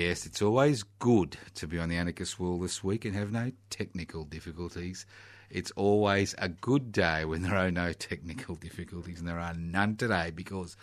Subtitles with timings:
[0.00, 3.52] Yes, it's always good to be on the Anarchist World this week and have no
[3.68, 5.04] technical difficulties.
[5.50, 9.96] It's always a good day when there are no technical difficulties, and there are none
[9.96, 10.78] today because,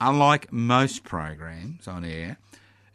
[0.00, 2.38] unlike most programs on air,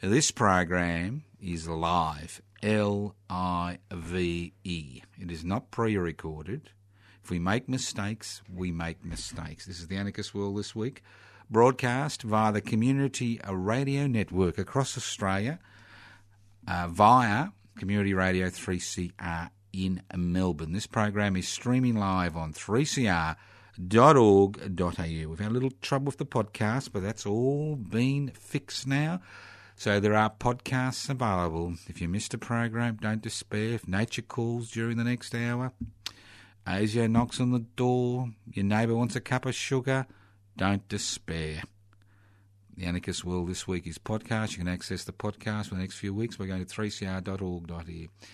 [0.01, 2.41] this program is live.
[2.63, 5.03] L I V E.
[5.19, 6.71] It is not pre recorded.
[7.23, 9.67] If we make mistakes, we make mistakes.
[9.67, 11.03] This is the Anarchist World this week,
[11.49, 15.59] broadcast via the Community Radio Network across Australia
[16.67, 20.73] uh, via Community Radio 3CR in Melbourne.
[20.73, 23.37] This program is streaming live on 3cr.org.au.
[25.29, 29.21] We've had a little trouble with the podcast, but that's all been fixed now.
[29.75, 31.75] So there are podcasts available.
[31.87, 33.73] If you missed a program, don't despair.
[33.73, 35.71] If nature calls during the next hour,
[36.67, 40.05] Asia knocks on the door, your neighbour wants a cup of sugar,
[40.59, 41.61] don't despair.
[42.75, 44.51] The Anarchist World this week is podcast.
[44.51, 48.25] You can access the podcast for the next few weeks by going to 3cr.org.au.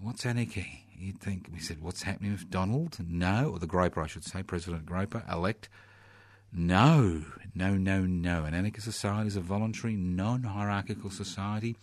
[0.00, 0.86] What's anarchy?
[0.96, 2.96] You'd think, we said, what's happening with Donald?
[3.06, 5.68] No, or the Groper, I should say, President Groper, elect.
[6.54, 8.44] No, no, no, no.
[8.44, 11.76] An anarchist society is a voluntary, non hierarchical society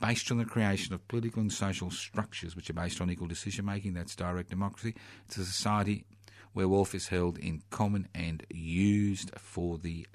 [0.00, 3.64] based on the creation of political and social structures which are based on equal decision
[3.64, 3.94] making.
[3.94, 4.96] That's direct democracy.
[5.26, 6.04] It's a society
[6.54, 10.06] where wealth is held in common and used for the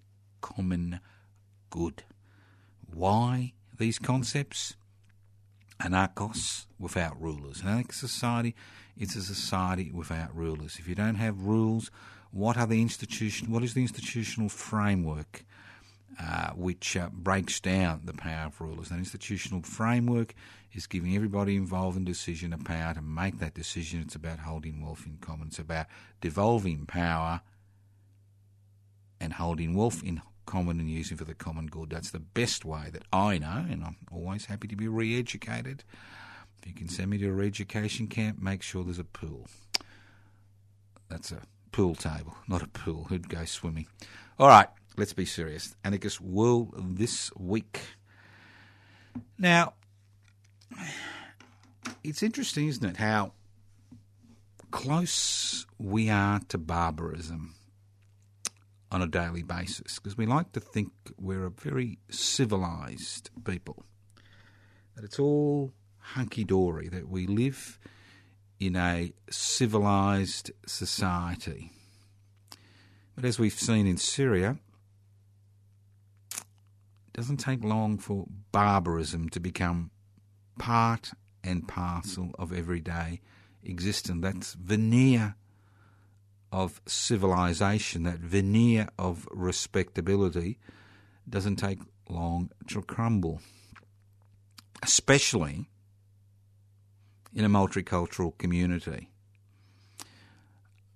[0.41, 1.00] common
[1.69, 2.03] good.
[2.91, 4.75] Why these concepts?
[5.79, 7.61] Anarchos without rulers.
[7.63, 8.55] An society
[8.97, 10.78] is a society without rulers.
[10.79, 11.89] If you don't have rules,
[12.31, 13.51] what are the institution?
[13.51, 15.45] What is the institutional framework
[16.22, 18.90] uh, which uh, breaks down the power of rulers?
[18.90, 20.34] That institutional framework
[20.74, 24.02] is giving everybody involved in decision a power to make that decision.
[24.02, 25.47] It's about holding wealth in common.
[25.47, 25.88] It's about
[26.22, 27.42] devolving power
[29.20, 31.90] and holding wealth in common and using for the common good.
[31.90, 35.84] That's the best way that I know, and I'm always happy to be re-educated.
[36.62, 39.47] If you can send me to a re-education camp, make sure there's a pool.
[41.08, 41.41] That's a
[41.72, 43.06] pool table, not a pool.
[43.06, 43.88] Who'd go swimming?
[44.40, 44.68] All right,
[44.99, 45.73] let's be serious.
[45.85, 47.79] Anarchist World this week.
[49.37, 49.75] Now,
[52.03, 53.31] it's interesting, isn't it, how
[54.71, 57.55] close we are to barbarism
[58.91, 63.85] on a daily basis because we like to think we're a very civilized people,
[64.95, 67.79] that it's all hunky dory, that we live
[68.59, 71.71] in a civilized society.
[73.16, 74.57] But as we've seen in Syria,
[77.14, 79.92] doesn't take long for barbarism to become
[80.58, 81.12] part
[81.44, 83.22] and parcel of everyday
[83.64, 84.22] existence.
[84.22, 85.36] That's veneer
[86.52, 90.58] of civilization, that veneer of respectability,
[91.28, 93.41] doesn't take long to crumble,
[94.81, 95.70] especially
[97.34, 99.09] in a multicultural community.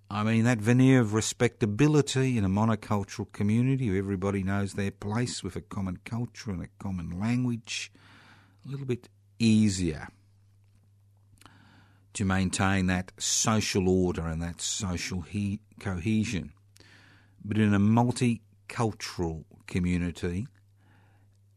[0.09, 5.43] I mean, that veneer of respectability in a monocultural community where everybody knows their place
[5.43, 7.91] with a common culture and a common language,
[8.65, 9.09] a little bit
[9.39, 10.07] easier
[12.13, 16.53] to maintain that social order and that social he- cohesion.
[17.43, 20.47] But in a multicultural community,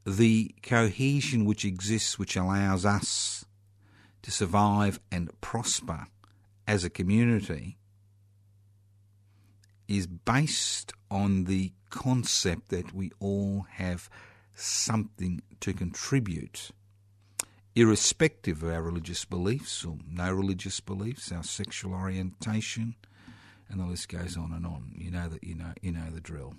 [0.06, 3.44] the cohesion which exists, which allows us
[4.22, 6.06] to survive and prosper
[6.66, 7.76] as a community,
[9.88, 14.11] is based on the concept that we all have
[14.55, 16.71] something to contribute
[17.77, 22.94] irrespective of our religious beliefs or no religious beliefs, our sexual orientation,
[23.69, 24.93] and the list goes on and on.
[24.97, 26.55] You know that you know you know the drill.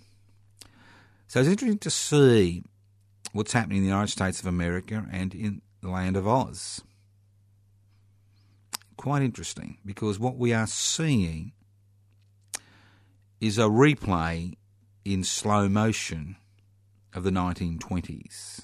[1.27, 2.63] So it's interesting to see
[3.33, 6.81] what's happening in the United States of America and in the land of Oz.
[8.95, 11.51] Quite interesting because what we are seeing
[13.39, 14.53] is a replay
[15.05, 16.35] in slow motion
[17.13, 18.61] of the 1920s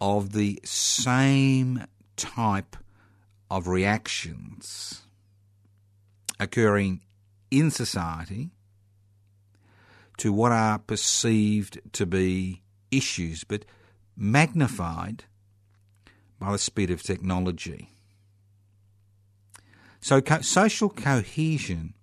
[0.00, 1.84] of the same
[2.16, 2.76] type
[3.50, 5.02] of reactions
[6.38, 7.00] occurring
[7.50, 8.50] in society
[10.18, 13.64] to what are perceived to be issues, but
[14.16, 15.24] magnified
[16.38, 17.90] by the speed of technology.
[20.00, 21.94] So, co- social cohesion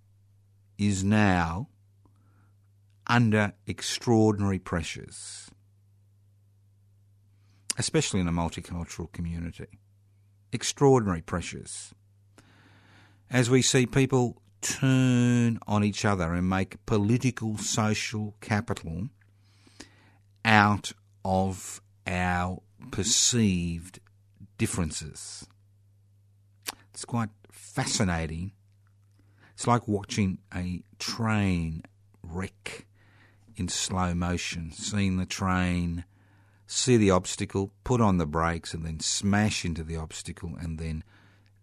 [0.78, 1.70] is now
[3.08, 5.50] under extraordinary pressures,
[7.78, 9.80] especially in a multicultural community.
[10.52, 11.94] Extraordinary pressures.
[13.30, 19.10] As we see people turn on each other and make political social capital
[20.44, 20.94] out
[21.24, 22.62] of our
[22.92, 24.00] perceived
[24.58, 25.48] differences.
[26.94, 28.54] It's quite fascinating.
[29.56, 31.82] It's like watching a train
[32.22, 32.86] wreck
[33.56, 36.06] in slow motion, seeing the train
[36.68, 41.04] see the obstacle, put on the brakes, and then smash into the obstacle and then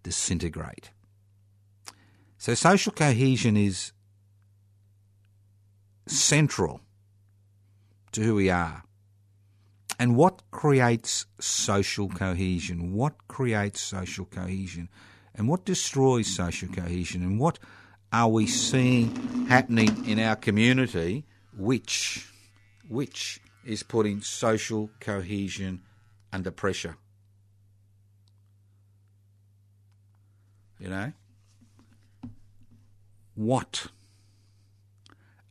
[0.03, 0.91] disintegrate.
[2.39, 3.93] So social cohesion is
[6.07, 6.81] central
[8.13, 8.83] to who we are.
[9.99, 12.93] And what creates social cohesion?
[12.93, 14.89] What creates social cohesion?
[15.35, 17.23] And what destroys social cohesion?
[17.23, 17.59] And what
[18.13, 21.25] are we seeing happening in our community
[21.57, 22.29] which
[22.89, 25.83] which is putting social cohesion
[26.33, 26.97] under pressure?
[30.79, 31.13] You know?
[33.35, 33.87] what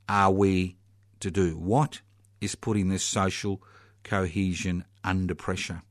[0.07, 0.77] are we
[1.19, 1.57] to do?
[1.57, 2.01] What
[2.39, 3.61] is putting this social
[4.03, 5.81] cohesion under pressure?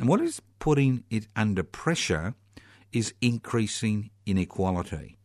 [0.00, 2.34] And what is putting it under pressure
[2.92, 5.18] is increasing inequality.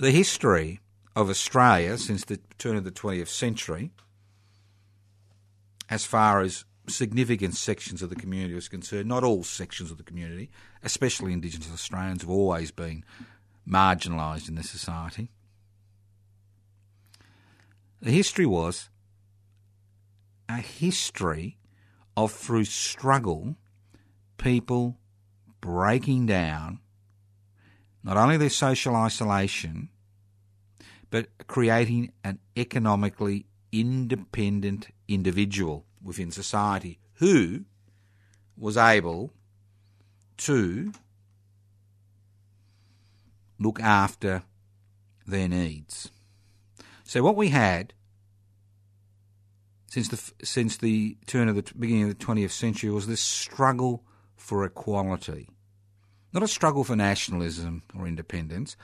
[0.00, 0.80] The history
[1.14, 3.90] of Australia since the turn of the 20th century,
[5.90, 10.02] as far as significant sections of the community is concerned, not all sections of the
[10.02, 10.48] community,
[10.82, 13.04] especially Indigenous Australians, have always been
[13.68, 15.32] marginalised in the society.
[18.00, 18.88] The history was
[20.48, 21.58] a history
[22.16, 23.54] of, through struggle,
[24.38, 24.96] people
[25.60, 26.80] breaking down
[28.02, 29.88] not only their social isolation,
[31.10, 37.64] but creating an economically independent individual within society who
[38.56, 39.32] was able
[40.36, 40.92] to
[43.58, 44.42] look after
[45.26, 46.10] their needs.
[47.04, 47.92] So what we had
[49.90, 54.04] since the since the turn of the beginning of the 20th century was this struggle
[54.36, 55.48] for equality.
[56.32, 58.76] Not a struggle for nationalism or independence,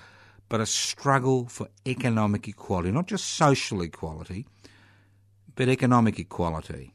[0.48, 4.46] but a struggle for economic equality, not just social equality,
[5.54, 6.93] but economic equality.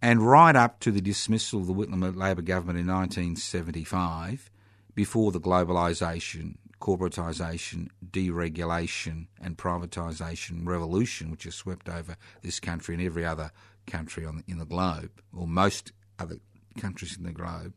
[0.00, 4.50] And right up to the dismissal of the Whitlam Labor government in 1975,
[4.94, 13.04] before the globalisation, corporatisation, deregulation, and privatisation revolution, which has swept over this country and
[13.04, 13.52] every other
[13.86, 16.38] country on, in the globe, or most other
[16.72, 17.74] countries in the globe,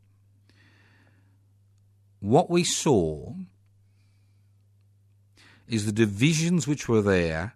[2.19, 3.33] what we saw
[5.67, 7.53] is the divisions which were there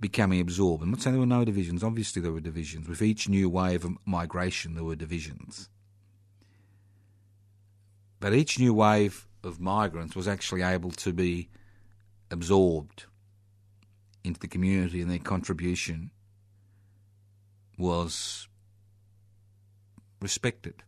[0.00, 0.82] becoming absorbed.
[0.82, 1.82] I'm not saying there were no divisions.
[1.82, 2.88] Obviously, there were divisions.
[2.88, 5.70] With each new wave of migration, there were divisions.
[8.20, 11.48] But each new wave of migrants was actually able to be
[12.30, 13.04] absorbed
[14.24, 16.10] into the community, and their contribution
[17.76, 18.48] was
[20.24, 20.82] respected.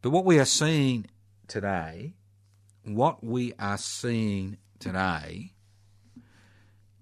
[0.00, 1.06] But what we are seeing
[1.48, 2.14] today,
[2.84, 5.52] what we are seeing today,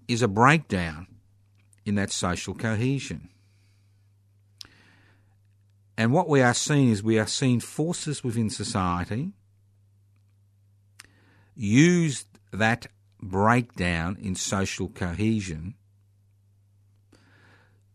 [0.07, 1.07] is a breakdown
[1.85, 3.29] in that social cohesion.
[5.95, 9.31] And what we are seeing is we are seeing forces within society
[11.55, 12.87] use that
[13.21, 15.75] breakdown in social cohesion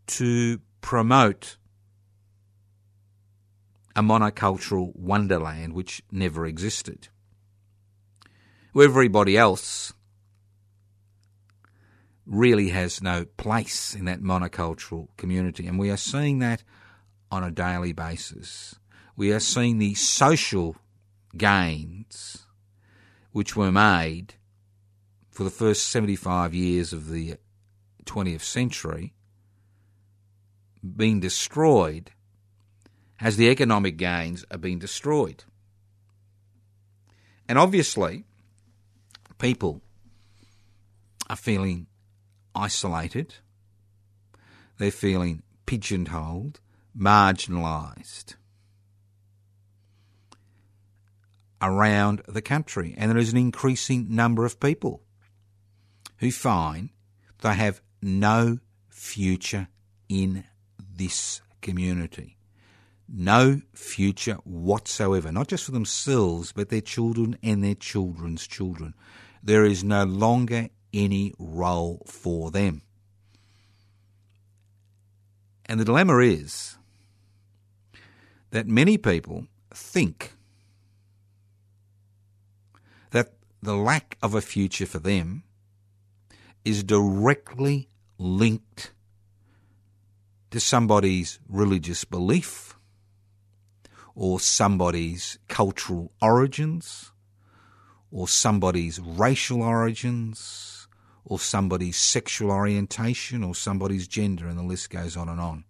[0.07, 1.58] to promote
[3.99, 7.09] a monocultural wonderland which never existed.
[8.81, 9.93] Everybody else
[12.25, 15.67] really has no place in that monocultural community.
[15.67, 16.63] And we are seeing that
[17.33, 18.77] on a daily basis.
[19.17, 20.77] We are seeing the social
[21.37, 22.47] gains
[23.33, 24.35] which were made
[25.29, 27.35] for the first 75 years of the
[28.05, 29.13] 20th century
[30.97, 32.13] being destroyed
[33.21, 35.45] as the economic gains are being destroyed.
[37.49, 38.25] And obviously,
[39.39, 39.83] people
[41.29, 41.87] are feeling
[42.55, 43.35] isolated,
[44.79, 46.61] they're feeling pigeonholed,
[46.97, 48.35] marginalised
[51.61, 52.95] around the country.
[52.97, 55.03] And there is an increasing number of people
[56.19, 56.91] who find
[57.43, 58.59] they have no
[58.89, 59.69] future
[60.09, 60.45] in
[60.79, 62.38] this community.
[63.09, 68.95] No future whatsoever, not just for themselves, but their children and their children's children.
[69.43, 72.83] There is no longer any role for them.
[75.65, 76.77] And the dilemma is
[78.51, 80.33] that many people think
[83.11, 85.45] that the lack of a future for them
[86.65, 87.89] is directly
[88.19, 88.93] linked
[90.51, 92.78] to somebody's religious belief
[94.21, 97.13] or somebody's cultural origins
[98.11, 100.89] or somebody's racial origins
[101.25, 105.63] or somebody's sexual orientation or somebody's gender, and the list goes on and on.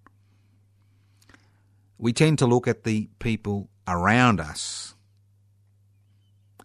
[1.98, 4.94] We tend to look at the people around us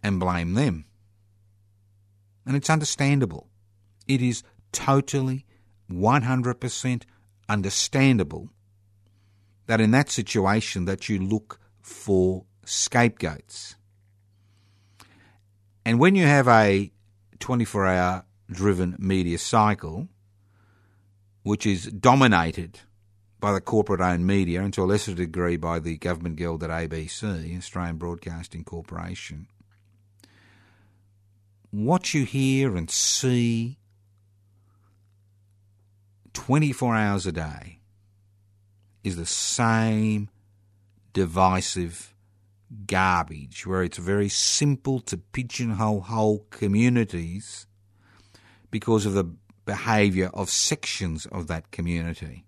[0.02, 0.86] and blame them.
[2.46, 3.50] And it's understandable.
[4.08, 5.46] It is totally
[5.92, 7.04] 100%
[7.50, 8.52] understandable
[9.66, 13.76] that in that situation that you look for scapegoats.
[15.86, 16.92] And when you have a
[17.40, 20.08] 24 hour driven media cycle,
[21.44, 22.80] which is dominated
[23.40, 26.70] by the corporate owned media and to a lesser degree by the government guild at
[26.70, 29.48] ABC, Australian Broadcasting Corporation,
[31.70, 33.78] what you hear and see
[36.32, 37.80] 24 hours a day
[39.04, 40.30] is the same
[41.14, 42.14] divisive
[42.88, 47.68] garbage where it's very simple to pigeonhole whole communities
[48.72, 49.24] because of the
[49.66, 52.46] behaviour of sections of that community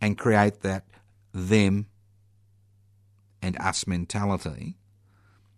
[0.00, 0.84] and create that
[1.32, 1.86] them
[3.40, 4.76] and us mentality,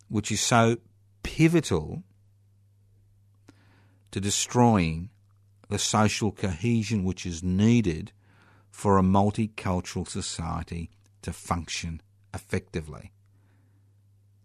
[0.08, 0.76] which is so
[1.22, 2.02] pivotal
[4.10, 5.10] to destroying
[5.68, 8.12] the social cohesion which is needed
[8.70, 10.90] for a multicultural society
[11.24, 12.00] to function
[12.32, 13.12] effectively.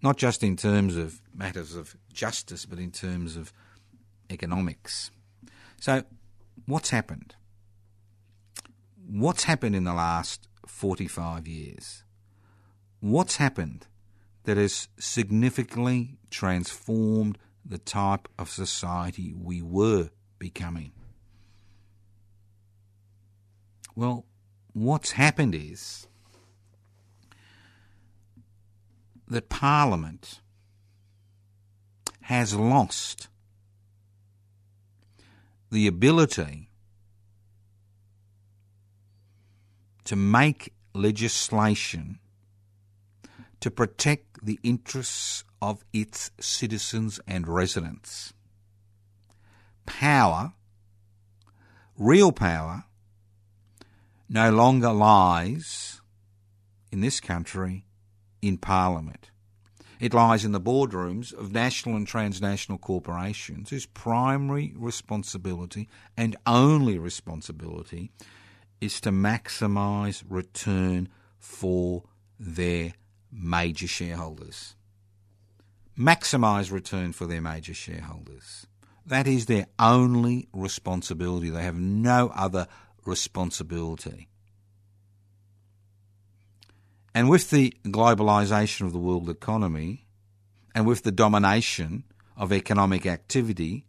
[0.02, 3.54] Not just in terms of matters of justice, but in terms of
[4.30, 5.12] economics.
[5.80, 6.04] So,
[6.66, 7.36] what's happened?
[9.06, 12.04] What's happened in the last 45 years?
[13.02, 13.88] What's happened
[14.44, 20.94] that has significantly transformed the type of society we were becoming?
[23.96, 24.26] Well,
[24.72, 26.08] what's happened is
[29.30, 30.42] that Parliament
[32.22, 33.28] has lost
[35.72, 36.70] the ability
[40.04, 42.20] to make legislation
[43.60, 48.34] to protect the interests of its citizens and residents.
[49.86, 50.54] Power,
[51.98, 52.86] real power,
[54.28, 56.02] no longer lies
[56.92, 57.86] in this country
[58.42, 59.32] in Parliament.
[60.00, 66.98] It lies in the boardrooms of national and transnational corporations whose primary responsibility and only
[66.98, 68.12] responsibility
[68.80, 72.04] is to maximise return for
[72.40, 72.94] their
[73.30, 74.76] major shareholders.
[75.98, 78.68] Maximise return for their major shareholders.
[79.06, 81.50] That is their only responsibility.
[81.50, 82.68] They have no other
[83.06, 84.30] responsibility.
[87.20, 90.08] And with the globalisation of the world economy
[90.74, 92.06] and with the domination
[92.38, 93.86] of economic activity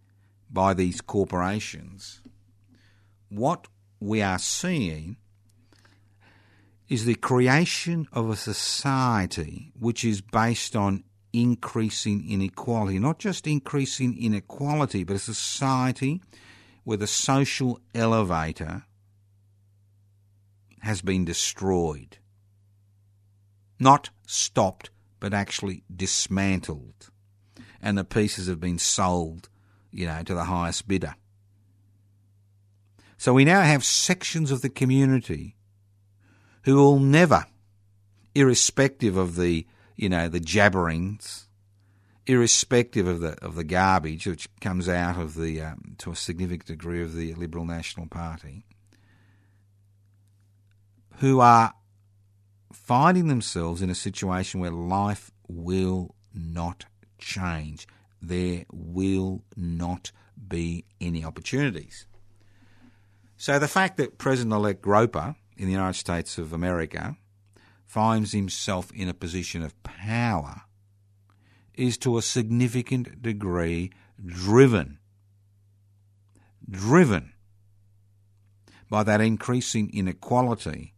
[0.50, 2.22] by these corporations,
[3.28, 3.68] what
[4.00, 5.16] we are seeing
[6.88, 14.20] is the creation of a society which is based on increasing inequality, not just increasing
[14.20, 16.20] inequality, but a society
[16.82, 18.86] where the social elevator
[20.80, 22.16] has been destroyed.
[23.80, 27.10] Not stopped, but actually dismantled.
[27.82, 29.48] And the pieces have been sold,
[29.90, 31.16] you know, to the highest bidder.
[33.16, 35.56] So we now have sections of the community
[36.62, 37.46] who will never,
[38.34, 41.46] irrespective of the, you know, the jabberings
[42.30, 46.66] irrespective of the of the garbage which comes out of the um, to a significant
[46.66, 48.64] degree of the Liberal National Party,
[51.16, 51.74] who are
[52.72, 56.86] finding themselves in a situation where life will not
[57.18, 57.86] change.
[58.22, 60.12] There will not
[60.48, 62.06] be any opportunities.
[63.36, 67.16] So the fact that President elect Groper in the United States of America
[67.86, 70.62] finds himself in a position of power
[71.74, 73.90] is to a significant degree
[74.24, 74.98] driven,
[76.68, 77.32] driven
[78.90, 80.94] by that increasing inequality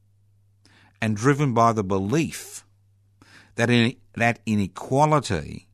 [1.02, 2.64] and driven by the belief
[3.56, 5.66] that, in, that inequality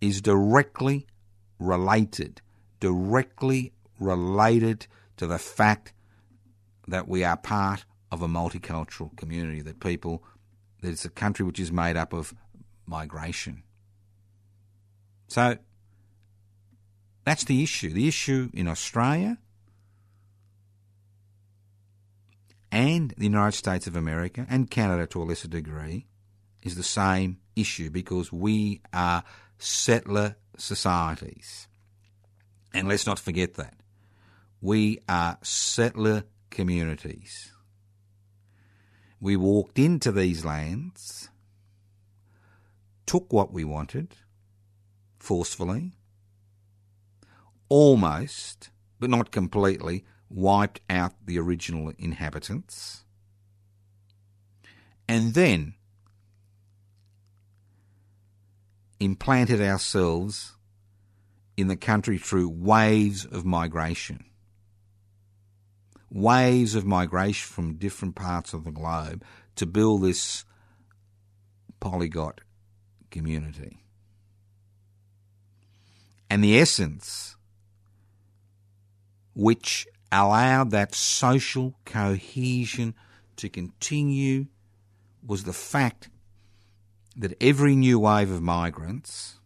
[0.00, 1.06] is directly
[1.58, 2.40] related,
[2.80, 4.86] directly related
[5.18, 5.92] to the fact
[6.88, 10.24] that we are part of a multicultural community, that people,
[10.80, 12.34] that it's a country which is made up of
[12.86, 13.62] migration.
[15.28, 15.58] So
[17.26, 17.92] that's the issue.
[17.92, 19.36] The issue in Australia
[22.74, 26.06] and the United States of America and Canada to a lesser degree
[26.60, 29.22] is the same issue because we are
[29.58, 31.68] settler societies.
[32.74, 33.74] And let's not forget that.
[34.60, 37.52] We are settler communities.
[39.20, 41.28] We walked into these lands,
[43.06, 44.16] took what we wanted
[45.20, 45.92] forcefully,
[47.68, 50.04] almost, but not completely,
[50.34, 53.04] wiped out the original inhabitants,
[55.08, 55.74] and then
[58.98, 60.56] implanted ourselves
[61.56, 64.24] in the country through waves of migration.
[66.10, 69.22] Waves of migration from different parts of the globe
[69.54, 70.44] to build this
[71.78, 72.40] polyglot
[73.10, 73.78] community.
[76.28, 77.36] And the essence
[79.34, 82.94] which allowed that social cohesion
[83.36, 84.46] to continue
[85.26, 86.08] was the fact
[87.16, 89.38] that every new wave of migrants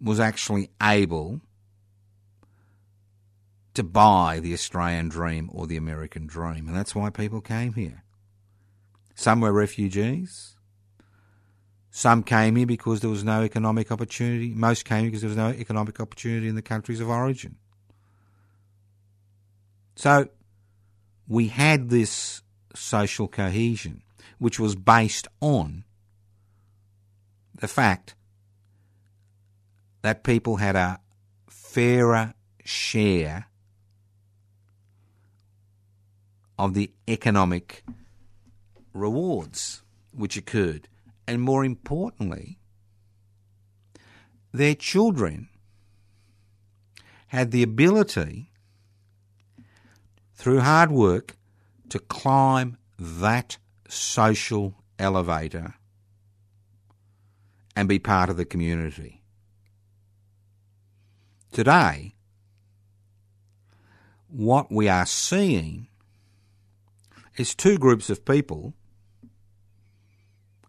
[0.00, 1.40] was actually able
[3.74, 6.66] to buy the Australian dream or the American dream.
[6.66, 8.04] And that's why people came here.
[9.14, 10.56] Some were refugees.
[11.90, 14.54] Some came here because there was no economic opportunity.
[14.54, 17.56] Most came because there was no economic opportunity in the countries of origin.
[20.00, 20.28] So
[21.28, 22.40] we had this
[22.74, 24.00] social cohesion,
[24.38, 25.84] which was based on
[27.54, 28.14] the fact
[30.00, 31.00] that people had a
[31.50, 32.32] fairer
[32.64, 33.48] share
[36.58, 37.84] of the economic
[38.94, 39.82] rewards
[40.14, 40.88] which occurred.
[41.28, 42.58] And more importantly,
[44.50, 45.50] their children
[47.26, 48.49] had the ability
[50.40, 51.36] through hard work
[51.90, 53.58] to climb that
[53.90, 55.74] social elevator
[57.76, 59.20] and be part of the community.
[61.52, 62.14] Today,
[64.28, 65.88] what we are seeing
[67.36, 68.72] is two groups of people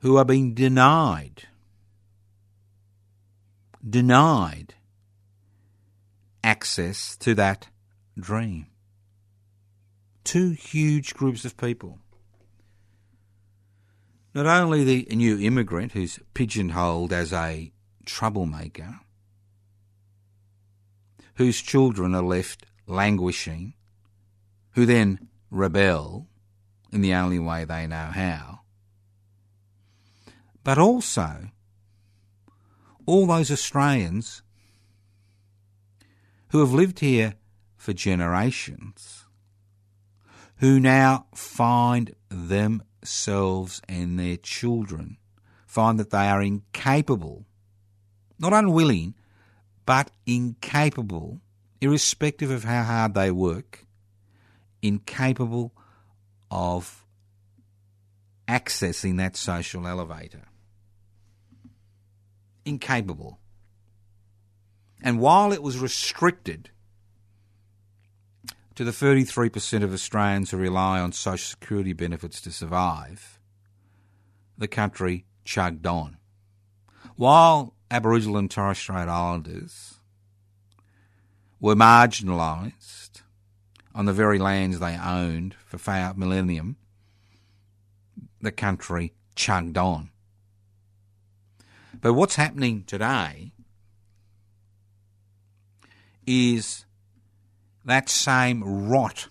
[0.01, 1.43] who are being denied,
[3.89, 4.73] denied
[6.43, 7.69] access to that
[8.19, 8.67] dream
[10.23, 11.99] two huge groups of people.
[14.33, 17.71] Not only the new immigrant who's pigeonholed as a
[18.05, 18.99] troublemaker,
[21.35, 23.73] whose children are left languishing,
[24.71, 26.27] who then rebel
[26.91, 28.61] in the only way they know how,
[30.63, 31.49] but also
[33.05, 34.43] all those Australians
[36.49, 37.35] who have lived here
[37.75, 39.20] for generations
[40.61, 45.17] who now find themselves and their children
[45.65, 47.45] find that they are incapable,
[48.37, 49.15] not unwilling,
[49.87, 51.41] but incapable,
[51.81, 53.87] irrespective of how hard they work,
[54.83, 55.73] incapable
[56.51, 57.05] of
[58.47, 60.43] accessing that social elevator.
[62.65, 63.39] Incapable.
[65.01, 66.69] And while it was restricted
[68.75, 73.39] to the 33% of Australians who rely on social security benefits to survive,
[74.57, 76.17] the country chugged on.
[77.15, 79.95] While Aboriginal and Torres Strait Islanders
[81.59, 83.21] were marginalised
[83.93, 86.77] on the very lands they owned for a millennium,
[88.41, 90.09] the country chugged on.
[91.99, 93.51] But what's happening today
[96.25, 96.85] is
[97.85, 99.27] that same rot,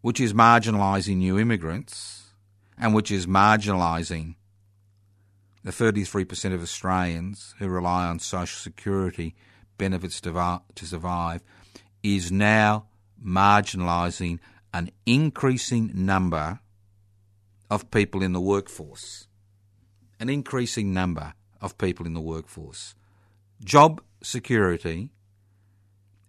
[0.00, 2.30] which is marginalising new immigrants
[2.78, 4.34] and which is marginalising
[5.64, 9.34] the 33% of Australians who rely on social security
[9.76, 11.42] benefits to, survive,
[12.02, 12.86] is now
[13.22, 14.38] marginalising
[14.72, 16.60] an increasing number
[17.70, 19.26] of people in the workforce.
[20.20, 22.94] An increasing number of people in the workforce.
[23.62, 25.10] Job security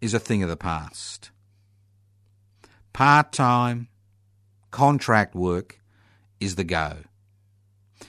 [0.02, 1.32] is a thing of the past.
[2.94, 3.88] Part time,
[4.72, 5.80] contract work
[6.40, 6.98] is the go.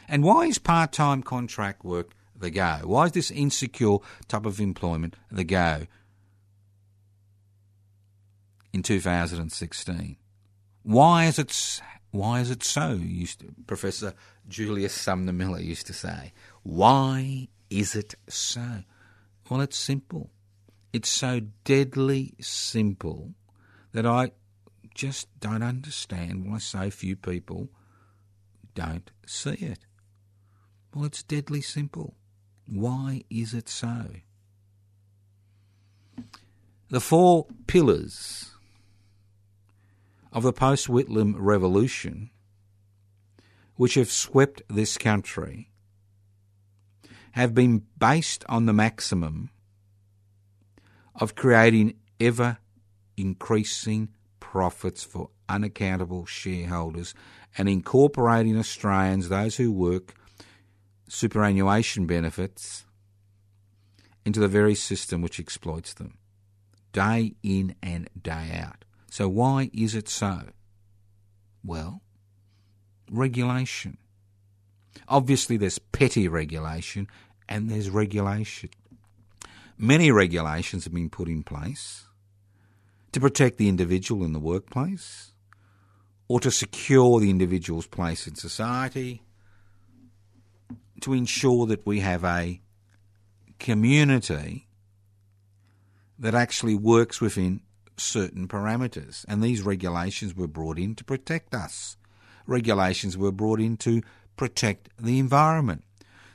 [0.09, 2.81] And why is part time contract work the go?
[2.85, 3.99] Why is this insecure
[4.29, 5.87] type of employment the go
[8.73, 10.17] in 2016?
[10.83, 11.81] Why is it
[12.13, 12.93] why is it so?
[12.93, 14.15] Used to, Professor
[14.49, 16.33] Julius Sumner Miller used to say.
[16.63, 18.83] Why is it so?
[19.49, 20.31] Well, it's simple.
[20.93, 23.35] It's so deadly simple
[23.93, 24.33] that I
[24.95, 27.69] just don't understand why so few people
[28.75, 29.81] don't see it.
[30.95, 32.17] Well, it's deadly simple.
[32.67, 34.07] Why is it so?
[36.89, 38.51] The four pillars
[40.33, 42.31] of the post Whitlam revolution,
[43.77, 45.71] which have swept this country,
[47.33, 49.51] have been based on the maximum
[51.21, 52.59] of creating ever
[53.17, 54.09] increasing
[54.41, 57.15] profits for unaccountable shareholders
[57.57, 60.15] and incorporating Australians, those who work,
[61.09, 62.85] superannuation benefits
[64.25, 66.17] into the very system which exploits them,
[66.93, 68.85] day in and day out.
[69.11, 70.43] So, why is it so?
[71.65, 72.03] Well,
[73.11, 73.99] regulation.
[75.09, 77.09] Obviously, there's petty regulation
[77.49, 78.71] and there's regulation.
[79.83, 82.05] Many regulations have been put in place
[83.13, 85.33] to protect the individual in the workplace
[86.29, 89.23] or to secure the individual's place in society,
[91.01, 92.61] to ensure that we have a
[93.59, 94.69] community
[96.19, 97.63] that actually works within
[97.97, 99.25] certain parameters.
[99.29, 101.97] And these regulations were brought in to protect us.
[102.47, 104.03] Regulations were brought in to
[104.37, 105.85] protect the environment.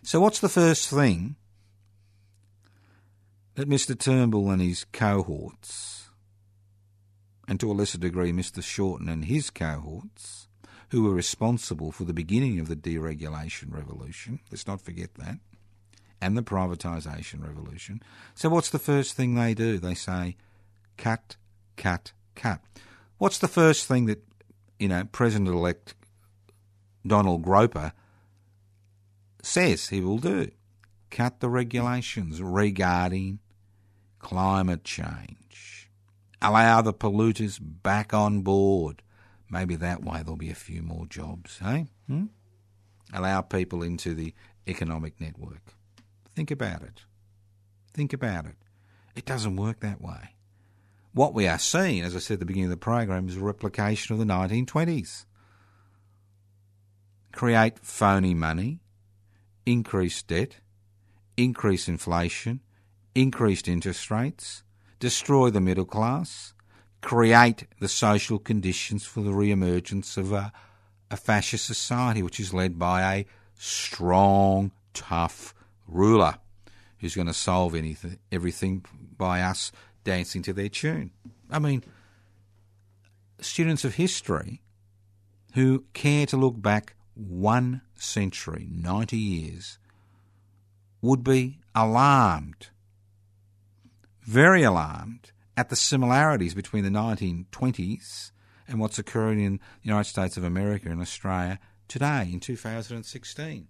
[0.01, 1.35] So, what's the first thing
[3.55, 3.97] that Mr.
[3.97, 6.09] Turnbull and his cohorts,
[7.47, 8.63] and to a lesser degree Mr.
[8.63, 10.47] Shorten and his cohorts,
[10.89, 15.39] who were responsible for the beginning of the deregulation revolution, let's not forget that,
[16.21, 18.01] and the privatisation revolution.
[18.33, 19.77] So, what's the first thing they do?
[19.77, 20.37] They say,
[20.97, 21.37] cut
[21.75, 22.61] cut, cut.
[23.17, 24.23] What's the first thing that,
[24.79, 25.95] you know, President elect
[27.05, 27.93] Donald Groper
[29.41, 30.51] says he will do?
[31.11, 33.39] Cut the regulations regarding
[34.25, 35.87] climate change.
[36.41, 39.03] Allow the polluters back on board.
[39.51, 41.85] Maybe that way there'll be a few more jobs, hey?
[42.07, 42.25] Hmm?
[43.13, 44.33] Allow people into the
[44.67, 45.75] economic network.
[46.33, 47.03] Think about it.
[47.93, 48.55] Think about it.
[49.15, 50.33] It doesn't work that way.
[51.13, 53.41] What we are seeing, as I said at the beginning of the program, is a
[53.41, 55.25] replication of the 1920s.
[57.31, 58.79] Create phony money,
[59.67, 60.61] increase debt,
[61.37, 62.61] increase inflation,
[63.15, 64.63] increased interest rates,
[64.99, 66.53] destroy the middle class,
[67.01, 70.51] create the social conditions for the re-emergence of a,
[71.09, 73.25] a fascist society which is led by a
[73.57, 75.53] strong, tough
[75.87, 76.35] ruler
[76.99, 78.83] who's going to solve anything, everything
[79.17, 79.71] by us
[80.03, 81.11] dancing to their tune.
[81.49, 81.83] I mean,
[83.39, 84.61] students of history
[85.53, 89.79] who care to look back one century, 90 years,
[91.01, 92.69] would be alarmed,
[94.25, 98.31] very alarmed, at the similarities between the 1920s
[98.67, 103.67] and what's occurring in the United States of America and Australia today in 2016.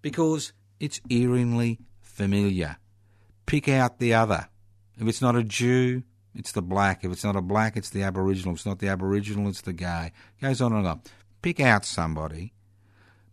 [0.00, 2.76] Because it's eerily familiar.
[3.46, 4.48] Pick out the other.
[4.98, 6.02] If it's not a Jew,
[6.34, 7.04] it's the black.
[7.04, 8.52] If it's not a black, it's the Aboriginal.
[8.52, 10.12] If it's not the Aboriginal, it's the gay.
[10.38, 11.02] It goes on and on.
[11.40, 12.52] Pick out somebody,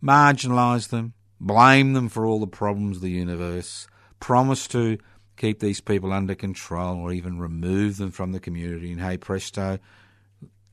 [0.02, 3.86] marginalise them, blame them for all the problems of the universe,
[4.18, 4.98] promise to
[5.40, 9.78] keep these people under control or even remove them from the community, and hey presto,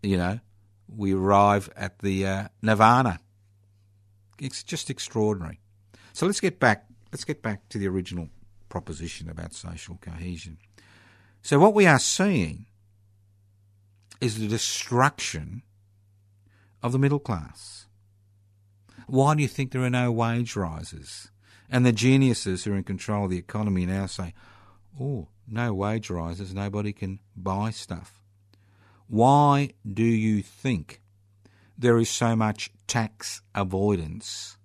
[0.03, 0.41] you know,
[0.93, 3.19] we arrive at the uh, nirvana.
[4.39, 5.61] It's just extraordinary.
[6.11, 6.85] So let's get back.
[7.13, 8.27] Let's get back to the original
[8.67, 10.57] proposition about social cohesion.
[11.41, 12.65] So, what we are seeing
[14.19, 15.61] is the destruction
[16.83, 17.85] of the middle class.
[19.07, 21.31] Why do you think there are no wage rises?
[21.69, 24.33] And the geniuses who are in control of the economy now say,
[24.99, 28.21] oh, no wage rises, nobody can buy stuff.
[29.07, 31.01] Why do you think
[31.77, 34.57] there is so much tax avoidance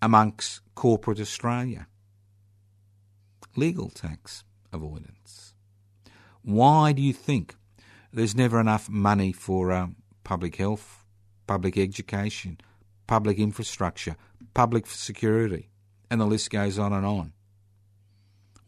[0.00, 1.88] amongst corporate Australia?
[3.56, 5.54] Legal tax avoidance.
[6.42, 7.56] Why do you think
[8.12, 11.04] there's never enough money for um, public health,
[11.46, 12.58] public education,
[13.06, 14.16] public infrastructure,
[14.54, 15.70] public security,
[16.10, 17.32] and the list goes on and on?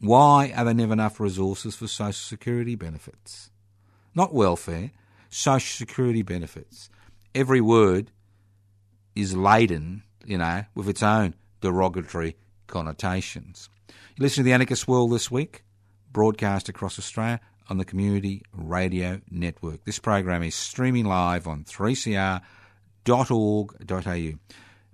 [0.05, 3.49] Why are there never enough resources for social security benefits?
[4.13, 4.91] Not welfare,
[5.29, 6.89] social security benefits.
[7.33, 8.11] Every word
[9.15, 12.35] is laden, you know, with its own derogatory
[12.67, 13.69] connotations.
[13.89, 15.63] You listen to the Anarchist World this week,
[16.11, 19.85] broadcast across Australia on the Community Radio Network.
[19.85, 22.41] This program is streaming live on 3cr.org.au.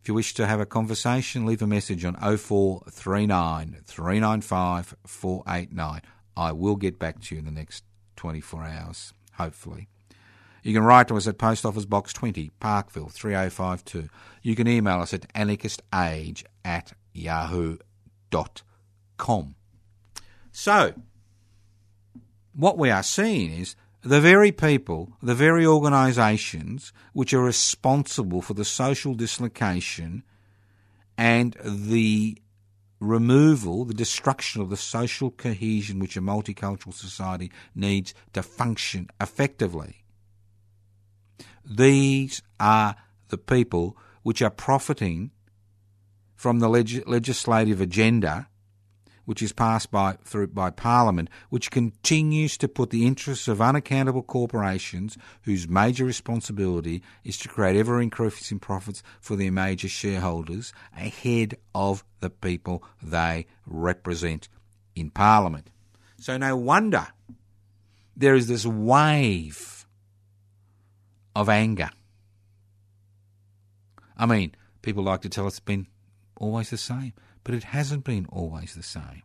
[0.02, 6.02] If you wish to have a conversation, leave a message on 0439 395 489.
[6.36, 7.84] I will get back to you in the next
[8.16, 9.90] 24 hours, hopefully.
[10.64, 14.10] You can write to us at Post Office Box 20, Parkville 3052.
[14.42, 17.86] You can email us at anarchistage at yahoo.com.
[20.52, 20.94] So,
[22.54, 28.54] what we are seeing is the very people, the very organisations which are responsible for
[28.54, 30.24] the social dislocation
[31.18, 32.38] and the
[33.00, 40.04] removal, the destruction of the social cohesion which a multicultural society needs to function effectively.
[41.66, 42.96] These are
[43.30, 45.32] the people which are profiting
[46.36, 48.48] from the leg- legislative agenda
[49.26, 54.24] which is passed by through by Parliament, which continues to put the interests of unaccountable
[54.24, 61.56] corporations, whose major responsibility is to create ever increasing profits for their major shareholders, ahead
[61.74, 64.50] of the people they represent
[64.96, 65.70] in Parliament.
[66.20, 67.08] So no wonder
[68.16, 69.86] there is this wave
[71.36, 71.90] of anger.
[74.18, 75.88] I mean, people like to tell us it's been
[76.36, 79.24] always the same but it hasn't been always the same.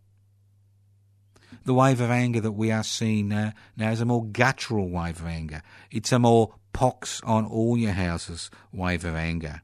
[1.65, 5.21] The wave of anger that we are seeing now, now is a more guttural wave
[5.21, 5.63] of anger.
[5.91, 9.63] It's a more pox on all your houses wave of anger.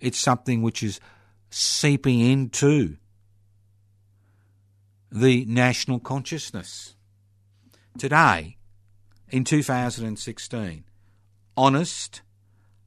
[0.00, 1.00] It's something which is
[1.50, 2.96] seeping into
[5.10, 6.94] the national consciousness.
[7.98, 8.58] Today,
[9.30, 10.84] in 2016,
[11.56, 12.22] honest,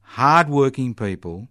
[0.02, 1.48] hard-working people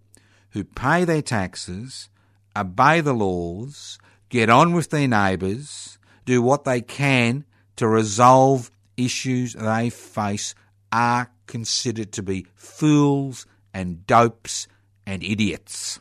[0.51, 2.09] who pay their taxes
[2.55, 9.53] obey the laws, get on with their neighbours, do what they can to resolve issues
[9.53, 10.53] they face
[10.91, 14.67] are considered to be fools and dopes
[15.05, 15.99] and idiots.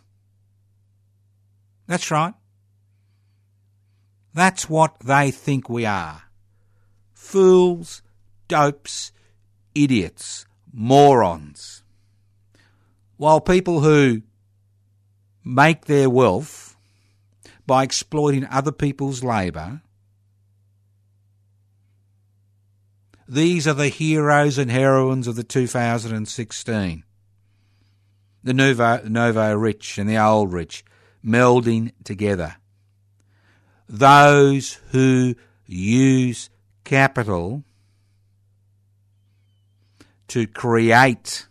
[1.86, 2.34] That's right.
[4.32, 6.22] That's what they think we are.
[7.12, 8.02] Fools,
[8.46, 9.12] dopes,
[9.74, 11.82] idiots, morons.
[13.16, 14.22] While people who
[15.54, 16.76] make their wealth
[17.66, 19.82] by exploiting other people's labour.
[23.28, 27.04] These are the heroes and heroines of the 2016.
[28.42, 30.84] The nouveau riche and the old rich
[31.24, 32.56] melding together.
[33.88, 35.34] Those who
[35.66, 36.48] use
[36.84, 37.64] capital
[40.28, 41.46] to create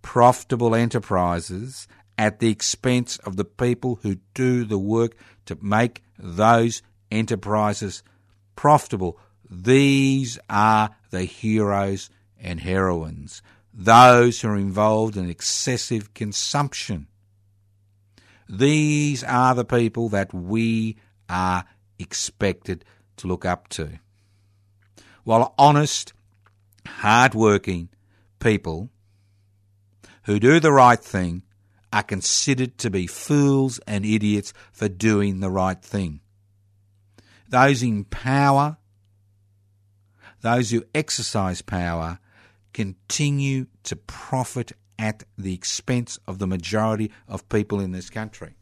[0.00, 6.82] profitable enterprises at the expense of the people who do the work to make those
[7.10, 8.02] enterprises
[8.56, 9.18] profitable.
[9.48, 13.40] These are the heroes and heroines,
[13.72, 17.06] those who are involved in excessive consumption.
[18.48, 20.96] These are the people that we
[21.28, 21.64] are
[21.98, 22.84] expected
[23.18, 24.00] to look up to.
[25.24, 26.12] While honest,
[26.86, 27.90] hard-working
[28.40, 28.90] people
[30.24, 31.42] who do the right thing
[31.92, 36.20] are considered to be fools and idiots for doing the right thing.
[37.48, 38.76] Those in power,
[40.42, 42.18] those who exercise power,
[42.72, 48.54] continue to profit at the expense of the majority of people in this country.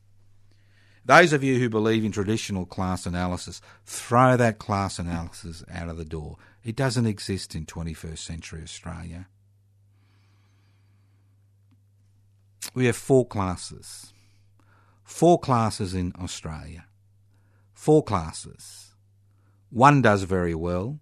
[1.04, 5.96] Those of you who believe in traditional class analysis, throw that class analysis out of
[5.96, 6.36] the door.
[6.64, 9.28] It doesn't exist in 21st century Australia.
[12.74, 14.12] We have four classes.
[15.04, 16.86] Four classes in Australia.
[17.72, 18.94] Four classes.
[19.70, 21.00] One does very well,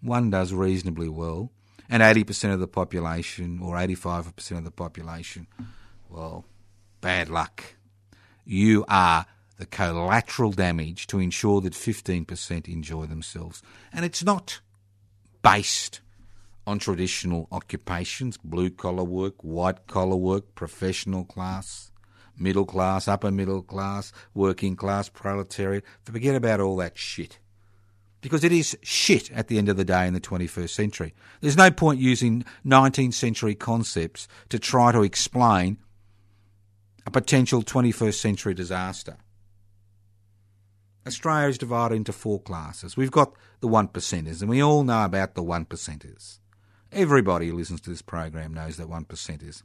[0.00, 1.50] one does reasonably well,
[1.88, 5.46] and 80% of the population, or 85% of the population,
[6.08, 6.44] well,
[7.00, 7.76] bad luck.
[8.44, 9.26] You are
[9.58, 13.62] the collateral damage to ensure that 15% enjoy themselves.
[13.92, 14.60] And it's not
[15.42, 16.00] based
[16.66, 21.92] on traditional occupations blue collar work, white collar work, professional class,
[22.38, 25.84] middle class, upper middle class, working class, proletariat.
[26.04, 27.38] Forget about all that shit.
[28.20, 31.14] Because it is shit at the end of the day in the 21st century.
[31.42, 35.76] There's no point using 19th century concepts to try to explain
[37.06, 39.18] a potential 21st century disaster.
[41.06, 42.96] Australia is divided into four classes.
[42.96, 46.38] We've got the one percenters, and we all know about the one percenters.
[46.94, 49.64] Everybody who listens to this program knows that one percenters.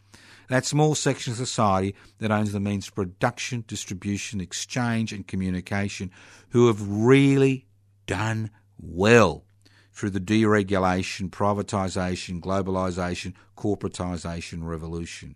[0.49, 6.09] That small section of society that owns the means of production, distribution, exchange, and communication,
[6.49, 7.67] who have really
[8.07, 9.45] done well
[9.93, 15.35] through the deregulation, privatisation, globalisation, corporatisation revolution.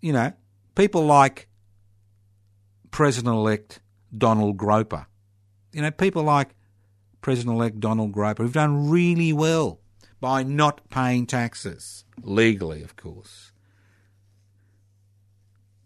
[0.00, 0.32] You know,
[0.74, 1.46] people like
[2.90, 3.80] President elect
[4.16, 5.06] Donald Groper.
[5.72, 6.54] You know, people like
[7.20, 9.81] President elect Donald Groper who've done really well
[10.22, 13.50] by not paying taxes, legally, of course.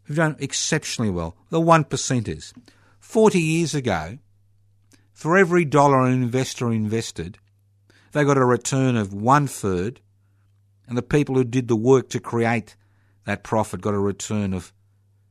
[0.06, 1.38] We've done exceptionally well.
[1.48, 2.52] The one percenters.
[3.00, 4.18] 40 years ago,
[5.14, 7.38] for every dollar an investor invested,
[8.12, 10.02] they got a return of one third,
[10.86, 12.76] and the people who did the work to create
[13.24, 14.70] that profit got a return of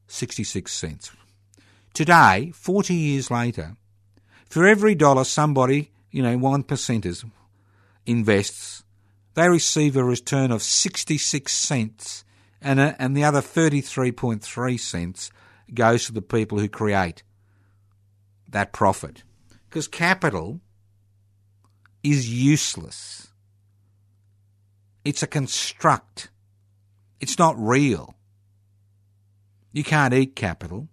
[0.07, 1.11] 66 cents.
[1.93, 3.77] Today, 40 years later,
[4.49, 7.23] for every dollar somebody, you know, one percenters
[8.07, 8.74] invests,
[9.35, 12.23] they receive a return of 66 cents,
[12.61, 15.29] and, a, and the other 33.3 cents
[15.73, 17.21] goes to the people who create
[18.49, 19.23] that profit.
[19.69, 20.61] Because capital
[22.01, 23.27] is useless.
[25.03, 26.29] It's a construct.
[27.19, 28.15] It's not real.
[29.73, 30.87] You can't eat capital.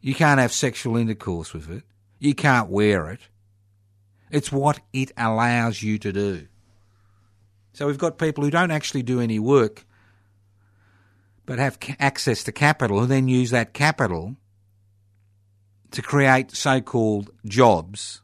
[0.00, 1.82] You can't have sexual intercourse with it.
[2.20, 3.20] You can't wear it.
[4.30, 6.46] It's what it allows you to do.
[7.72, 9.84] So we've got people who don't actually do any work
[11.46, 14.36] but have access to capital who then use that capital
[15.90, 18.22] to create so called jobs,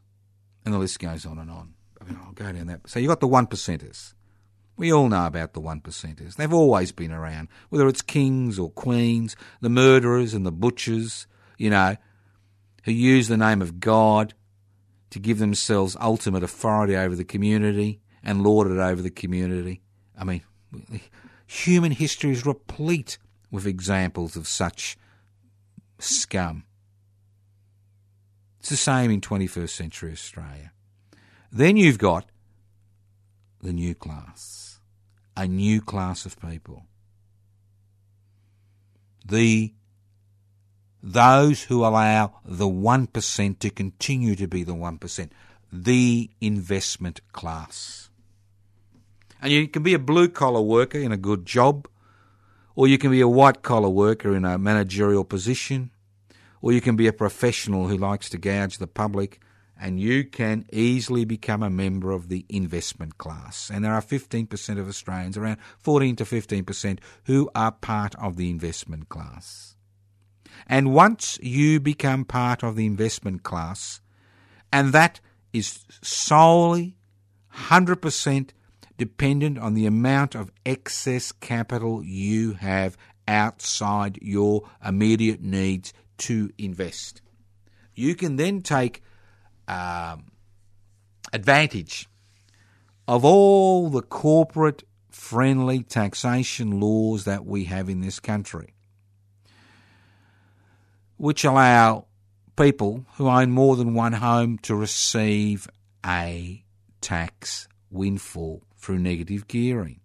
[0.65, 1.73] and the list goes on and on.
[2.01, 2.89] I mean, I'll go down that.
[2.89, 4.13] So you've got the one percenters.
[4.77, 6.35] We all know about the one percenters.
[6.35, 11.69] They've always been around, whether it's kings or queens, the murderers and the butchers, you
[11.69, 11.97] know,
[12.85, 14.33] who use the name of God
[15.09, 19.81] to give themselves ultimate authority over the community and lord it over the community.
[20.17, 20.41] I mean,
[21.47, 23.17] human history is replete
[23.51, 24.97] with examples of such
[25.97, 26.65] scum.
[28.59, 30.71] It's the same in 21st century Australia.
[31.51, 32.25] Then you've got
[33.61, 34.69] the new class
[35.39, 36.83] a new class of people.
[39.25, 39.73] The
[41.01, 45.29] those who allow the 1% to continue to be the 1%,
[45.71, 48.08] the investment class.
[49.41, 51.87] And you can be a blue collar worker in a good job,
[52.75, 55.91] or you can be a white collar worker in a managerial position,
[56.61, 59.39] or you can be a professional who likes to gouge the public,
[59.79, 63.71] and you can easily become a member of the investment class.
[63.73, 68.49] And there are 15% of Australians, around 14 to 15%, who are part of the
[68.49, 69.75] investment class.
[70.67, 74.01] And once you become part of the investment class,
[74.71, 75.21] and that
[75.53, 76.97] is solely
[77.55, 78.49] 100%
[78.99, 87.21] dependent on the amount of excess capital you have outside your immediate needs to invest.
[87.95, 89.01] You can then take
[89.69, 90.31] um,
[91.31, 92.09] advantage
[93.07, 98.73] of all the corporate friendly taxation laws that we have in this country,
[101.15, 102.05] which allow
[102.57, 105.69] people who own more than one home to receive
[106.05, 106.65] a
[106.99, 109.99] tax windfall through negative gearing,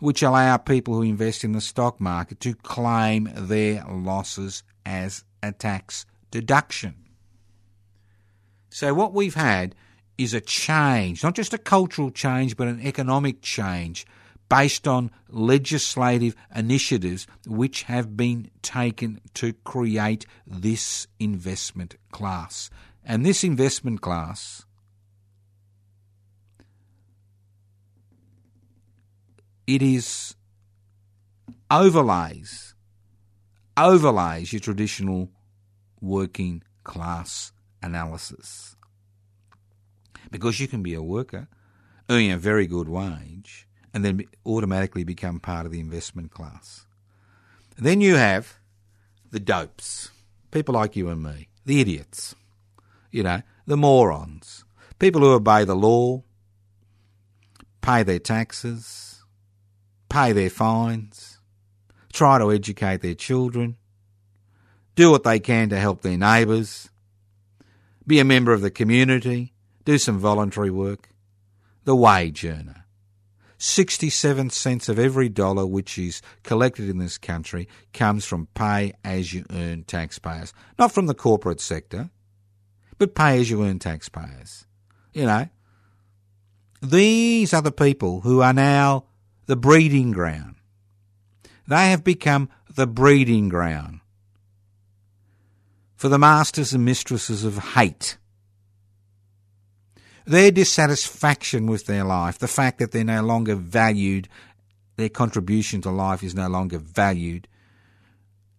[0.00, 5.52] which allow people who invest in the stock market to claim their losses as a
[5.52, 6.94] tax deduction.
[8.70, 9.74] So, what we've had
[10.16, 14.06] is a change, not just a cultural change, but an economic change
[14.48, 22.68] based on legislative initiatives which have been taken to create this investment class.
[23.04, 24.66] And this investment class
[29.74, 30.34] it is
[31.70, 32.74] overlays
[33.76, 35.30] overlays your traditional
[36.00, 37.52] working class
[37.82, 38.76] analysis.
[40.30, 41.48] Because you can be a worker
[42.08, 46.86] earning a very good wage and then automatically become part of the investment class.
[47.78, 48.58] Then you have
[49.30, 50.10] the dopes,
[50.50, 52.34] people like you and me, the idiots,
[53.10, 54.64] you know, the morons,
[54.98, 56.22] people who obey the law,
[57.80, 59.09] pay their taxes,
[60.10, 61.40] pay their fines,
[62.12, 63.76] try to educate their children,
[64.94, 66.90] do what they can to help their neighbours,
[68.06, 69.54] be a member of the community,
[69.84, 71.08] do some voluntary work.
[71.84, 72.84] The wage earner.
[73.56, 79.32] 67 cents of every dollar which is collected in this country comes from pay as
[79.32, 80.52] you earn taxpayers.
[80.78, 82.10] Not from the corporate sector,
[82.98, 84.66] but pay as you earn taxpayers.
[85.12, 85.48] You know,
[86.82, 89.04] these are the people who are now
[89.50, 90.54] the breeding ground.
[91.66, 93.98] They have become the breeding ground
[95.96, 98.16] for the masters and mistresses of hate.
[100.24, 104.28] Their dissatisfaction with their life, the fact that they're no longer valued,
[104.94, 107.48] their contribution to life is no longer valued,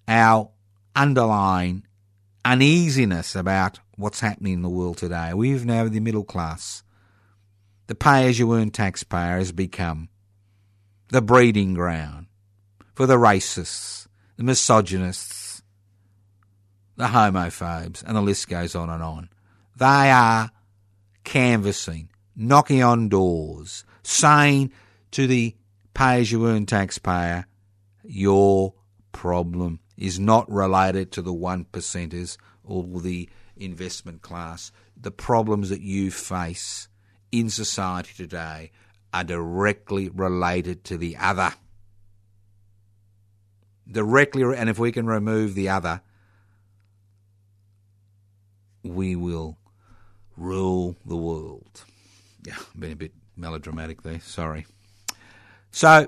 [0.09, 0.49] our
[0.93, 1.85] underlying
[2.43, 5.33] uneasiness about what's happening in the world today.
[5.33, 6.83] We've now, the middle class,
[7.87, 10.09] the pay as you earn taxpayer has become
[11.11, 12.27] the breeding ground
[12.93, 14.07] for the racists,
[14.37, 15.61] the misogynists,
[16.95, 19.29] the homophobes, and the list goes on and on.
[19.75, 20.51] They are
[21.25, 24.71] canvassing, knocking on doors, saying
[25.11, 25.55] to the
[25.93, 27.45] pay as you earn taxpayer,
[28.03, 28.73] your
[29.11, 34.71] problem is not related to the one percenters or the investment class.
[34.95, 36.87] The problems that you face
[37.31, 38.71] in society today
[39.13, 41.53] are directly related to the other.
[43.89, 46.01] Directly, and if we can remove the other,
[48.83, 49.57] we will
[50.37, 51.83] rule the world.
[52.45, 54.65] Yeah, I've been a bit melodramatic there, sorry.
[55.71, 56.07] So,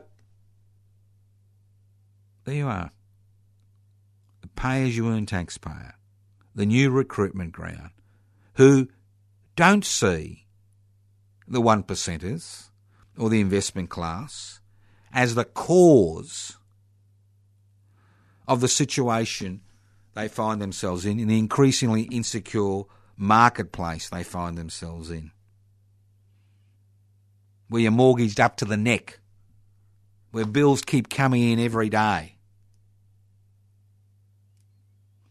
[2.46, 2.92] there you are.
[4.42, 5.96] The pay as you earn taxpayer,
[6.56, 7.92] the new recruitment ground,
[8.56, 8.88] who
[9.56, 10.46] don't see
[11.48, 12.70] the one percenters
[13.18, 14.60] or the investment class
[15.14, 16.58] as the cause
[18.48, 19.62] of the situation
[20.16, 22.84] they find themselves in, in the increasingly insecure
[23.16, 25.32] marketplace they find themselves in.
[27.70, 29.20] Where you're mortgaged up to the neck,
[30.32, 32.36] where bills keep coming in every day,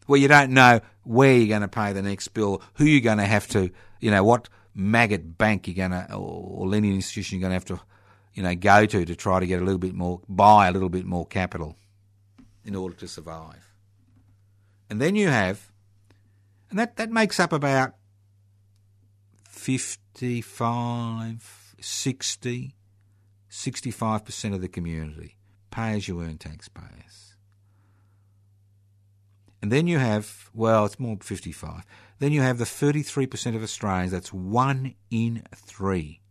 [0.07, 3.17] where you don't know where you're going to pay the next bill, who you're going
[3.17, 3.69] to have to,
[3.99, 7.79] you know, what maggot bank you're going to, or lending institution you're going to have
[7.79, 7.85] to,
[8.33, 10.89] you know, go to to try to get a little bit more, buy a little
[10.89, 11.77] bit more capital
[12.65, 13.73] in order to survive.
[14.89, 15.71] And then you have
[16.73, 17.93] and that, that makes up about
[19.47, 22.75] 55, 60,
[23.47, 25.37] 65% of the community,
[25.69, 27.35] pay as you earn taxpayers.
[29.61, 31.85] And then you have, well, it's more 55.
[32.19, 36.21] Then you have the 33% of Australians, that's one in three,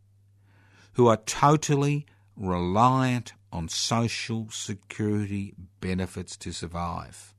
[0.95, 2.07] who are totally
[2.37, 7.35] reliant on social security benefits to survive.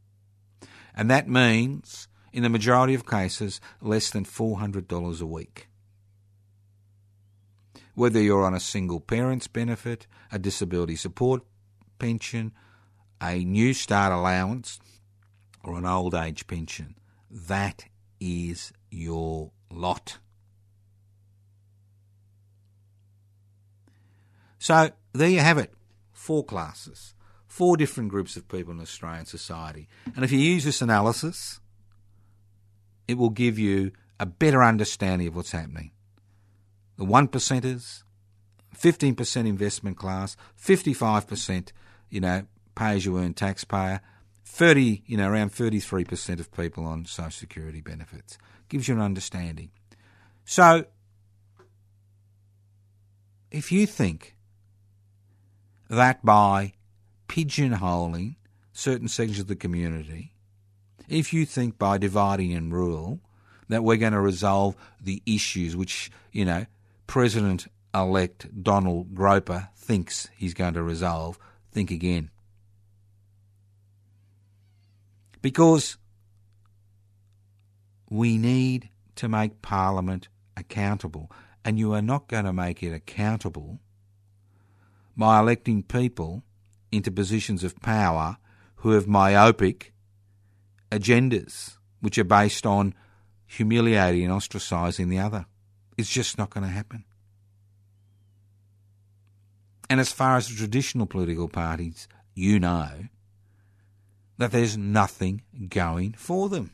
[0.95, 5.69] And that means in the majority of cases, less than $400 a week.
[7.93, 11.43] Whether you're on a single parent's benefit, a disability support
[11.99, 12.51] pension,
[13.21, 14.79] a new start allowance,
[15.63, 16.95] or an old age pension,
[17.29, 17.85] that
[18.23, 20.19] is your lot.
[24.59, 25.73] So there you have it
[26.13, 27.15] four classes,
[27.45, 29.89] four different groups of people in Australian society.
[30.15, 31.59] And if you use this analysis,
[33.09, 35.91] it will give you a better understanding of what's happening.
[36.97, 38.03] The one percenters,
[38.73, 41.73] 15% investment class, 55%,
[42.09, 43.99] you know, pay as you earn taxpayer,
[44.53, 48.37] 30, you know, around 33% of people on social security benefits.
[48.69, 49.71] Gives you an understanding.
[50.45, 50.85] So,
[53.49, 54.35] if you think
[55.89, 56.73] that by
[57.27, 58.35] pigeonholing
[58.71, 60.33] certain sections of the community
[61.09, 63.19] if you think by dividing and rule
[63.69, 66.65] that we're going to resolve the issues which, you know,
[67.07, 71.37] President elect Donald Groper thinks he's going to resolve,
[71.71, 72.29] think again.
[75.43, 75.97] Because
[78.09, 81.29] we need to make Parliament accountable,
[81.63, 83.79] and you are not going to make it accountable
[85.15, 86.43] by electing people
[86.91, 88.37] into positions of power
[88.77, 89.93] who have myopic
[90.91, 92.93] agendas which are based on
[93.45, 95.45] humiliating and ostracising the other.
[95.97, 97.03] It's just not going to happen.
[99.89, 102.89] And as far as the traditional political parties, you know,
[104.43, 106.71] that there's nothing going for them.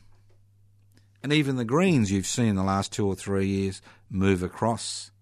[1.22, 5.12] And even the Greens you've seen in the last two or three years move across.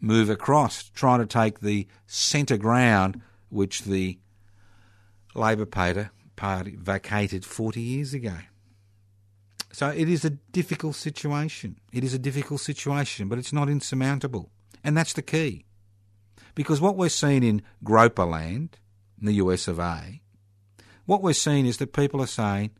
[0.00, 4.20] Move across, trying to take the centre ground which the
[5.34, 8.36] Labor Party vacated 40 years ago.
[9.72, 11.80] So it is a difficult situation.
[11.92, 14.50] It is a difficult situation, but it's not insurmountable.
[14.84, 15.64] And that's the key.
[16.54, 18.78] Because what we're seeing in Groper land,
[19.20, 20.21] in the US of A,
[21.06, 22.70] what we're seeing is that people are saying,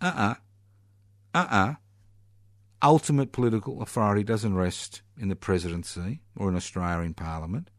[0.00, 0.34] uh uh-uh,
[1.34, 1.74] uh, uh-uh,
[2.82, 7.70] ultimate political authority doesn't rest in the presidency or in Australia in Parliament.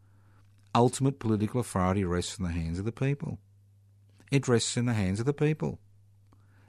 [0.74, 3.40] Ultimate political authority rests in the hands of the people.
[4.32, 5.80] It rests in the hands of the people.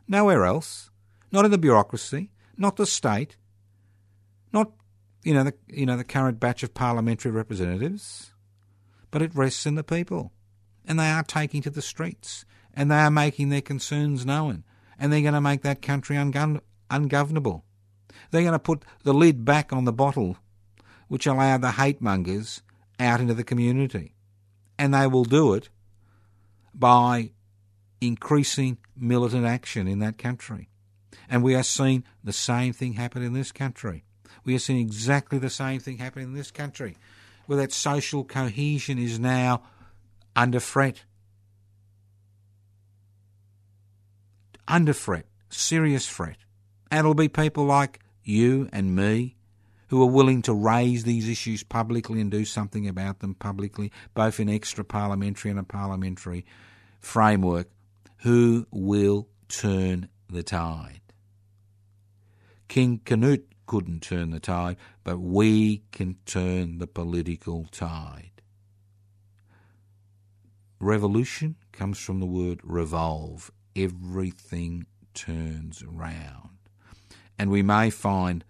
[0.06, 0.90] Nowhere else.
[1.32, 3.36] Not in the bureaucracy, not the state,
[4.52, 4.70] not
[5.24, 8.32] you know the you know the current batch of parliamentary representatives,
[9.10, 10.32] but it rests in the people,
[10.86, 12.44] and they are taking to the streets,
[12.76, 14.62] and they are making their concerns known,
[14.98, 16.60] and they're going to make that country ungovern-
[16.90, 17.64] ungovernable.
[18.30, 20.36] They're going to put the lid back on the bottle,
[21.08, 22.62] which allowed the hate mongers
[23.00, 24.14] out into the community,
[24.78, 25.70] and they will do it
[26.74, 27.30] by
[28.00, 30.68] increasing militant action in that country.
[31.28, 34.04] And we are seeing the same thing happen in this country.
[34.44, 36.96] We are seeing exactly the same thing happen in this country,
[37.46, 39.62] where that social cohesion is now
[40.34, 41.02] under threat.
[44.68, 46.36] Under threat, serious threat.
[46.90, 49.36] And it'll be people like you and me
[49.88, 54.40] who are willing to raise these issues publicly and do something about them publicly, both
[54.40, 56.44] in extra parliamentary and a parliamentary
[57.00, 57.68] framework,
[58.18, 61.00] who will turn the tide.
[62.68, 68.42] King Canute couldn't turn the tide, but we can turn the political tide.
[70.80, 73.50] Revolution comes from the word revolve.
[73.76, 76.50] Everything turns round.
[77.38, 78.44] And we may find,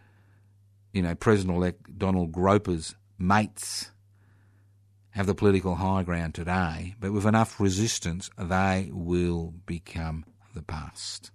[0.93, 3.91] you know, President elect Donald Groper's mates
[5.11, 11.31] have the political high ground today, but with enough resistance, they will become the past.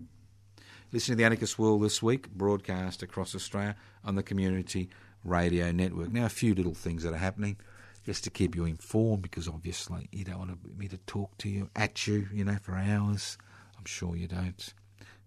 [0.91, 4.89] Listen to the Anarchist World this week, broadcast across Australia on the Community
[5.23, 6.11] Radio Network.
[6.11, 7.57] Now, a few little things that are happening
[8.05, 11.69] just to keep you informed because obviously you don't want me to talk to you,
[11.75, 13.37] at you, you know, for hours.
[13.81, 14.73] I'm sure you don't.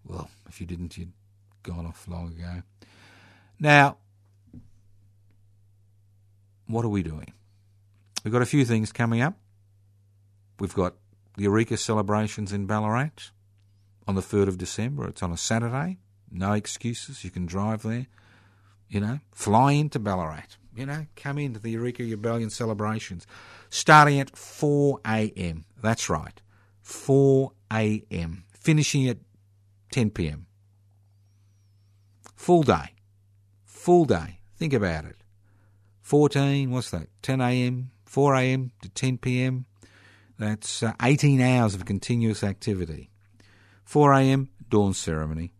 [0.05, 1.11] Well, if you didn't, you'd
[1.61, 2.61] gone off long ago.
[3.59, 3.97] Now,
[6.67, 7.33] what are we doing?
[8.23, 9.35] We've got a few things coming up.
[10.57, 10.95] We've got
[11.35, 13.31] the Eureka celebrations in Ballarat
[14.07, 15.09] on the 3rd of December.
[15.09, 15.97] It's on a Saturday.
[16.31, 17.25] No excuses.
[17.25, 18.07] You can drive there.
[18.87, 20.57] You know, fly into Ballarat.
[20.73, 23.27] You know, come into the Eureka Rebellion celebrations.
[23.69, 25.65] Starting at 4 a.m.
[25.81, 26.41] That's right.
[26.81, 28.44] 4 a.m.
[28.65, 29.19] Finishing at
[29.91, 30.47] 10 p.m.
[32.35, 32.95] Full day.
[33.63, 34.39] Full day.
[34.57, 35.17] Think about it.
[36.01, 37.09] 14, what's that?
[37.21, 38.71] 10 a.m., 4 a.m.
[38.81, 39.67] to 10 p.m.
[40.39, 43.11] That's uh, 18 hours of continuous activity.
[43.83, 44.49] 4 a.m.
[44.67, 45.53] dawn ceremony.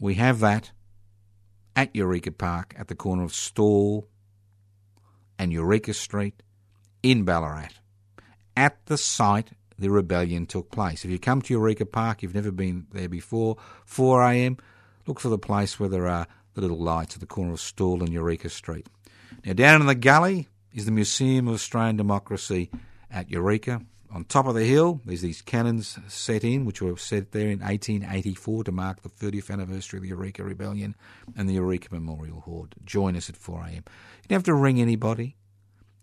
[0.00, 0.70] We have that
[1.76, 4.08] at Eureka Park at the corner of Stawell
[5.38, 6.42] and Eureka Street
[7.02, 7.74] in Ballarat.
[8.56, 11.04] At the site the rebellion took place.
[11.04, 14.56] If you come to Eureka Park, you've never been there before, 4 a.m.,
[15.06, 18.02] look for the place where there are the little lights at the corner of Stawell
[18.02, 18.86] and Eureka Street.
[19.44, 22.70] Now, down in the gully is the Museum of Australian Democracy
[23.10, 23.82] at Eureka.
[24.10, 27.60] On top of the hill, there's these cannons set in, which were set there in
[27.60, 30.96] 1884 to mark the 30th anniversary of the Eureka Rebellion
[31.36, 32.74] and the Eureka Memorial Horde.
[32.84, 33.74] Join us at 4 a.m.
[33.74, 33.82] You
[34.28, 35.36] don't have to ring anybody.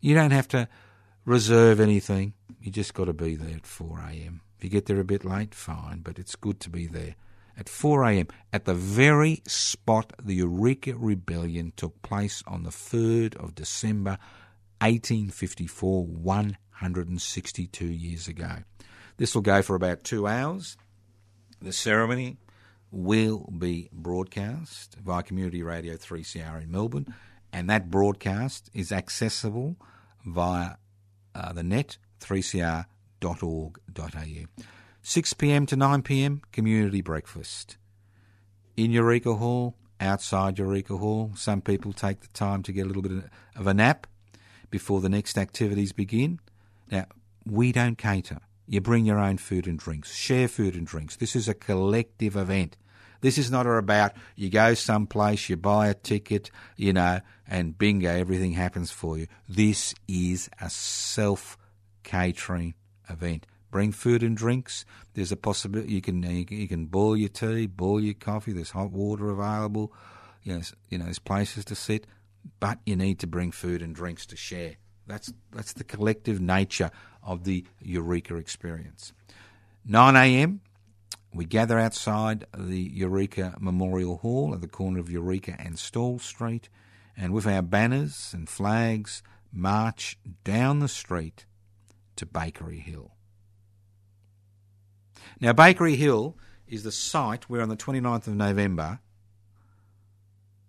[0.02, 0.68] You don't have to
[1.26, 2.34] reserve anything.
[2.66, 4.42] You just got to be there at 4 a.m.
[4.58, 7.14] If you get there a bit late, fine, but it's good to be there
[7.56, 8.28] at 4 a.m.
[8.52, 14.18] at the very spot the Eureka Rebellion took place on the 3rd of December
[14.82, 18.56] 1854, 162 years ago.
[19.18, 20.76] This will go for about two hours.
[21.62, 22.38] The ceremony
[22.90, 27.14] will be broadcast via Community Radio 3CR in Melbourne,
[27.54, 29.76] and that broadcast is accessible
[30.26, 30.78] via
[31.36, 34.64] uh, the net 3cr.org.au.
[35.02, 37.78] 6 pm to 9 pm, community breakfast.
[38.76, 43.04] In Eureka Hall, outside Eureka Hall, some people take the time to get a little
[43.04, 44.08] bit of a nap
[44.72, 46.40] before the next activities begin.
[46.92, 47.06] Now,
[47.46, 48.40] we don't cater.
[48.68, 50.16] You bring your own food and drinks.
[50.16, 51.18] Share food and drinks.
[51.18, 52.78] This is a collective event.
[53.22, 58.10] This is not about you go someplace, you buy a ticket, you know, and bingo,
[58.10, 59.28] everything happens for you.
[59.48, 61.58] This is a self
[62.06, 62.76] catering
[63.10, 63.46] event
[63.76, 64.86] Bring food and drinks.
[65.16, 68.54] There's a possibility uh, you can you can, boil your tea, boil your coffee.
[68.54, 69.92] There's hot water available.
[70.46, 72.08] Know, you know, there's places to sit,
[72.62, 74.76] but you need to bring food and drinks to share.
[75.08, 76.90] That's that's the collective nature
[77.22, 79.12] of the Eureka experience.
[79.84, 80.62] 9 a.m.
[81.34, 86.70] We gather outside the Eureka Memorial Hall at the corner of Eureka and Stawell Street,
[87.18, 91.46] and with our banners and flags, march down the street
[92.18, 93.12] to Bakery Hill.
[95.40, 96.38] Now, Bakery Hill
[96.68, 99.00] is the site where on the 29th of November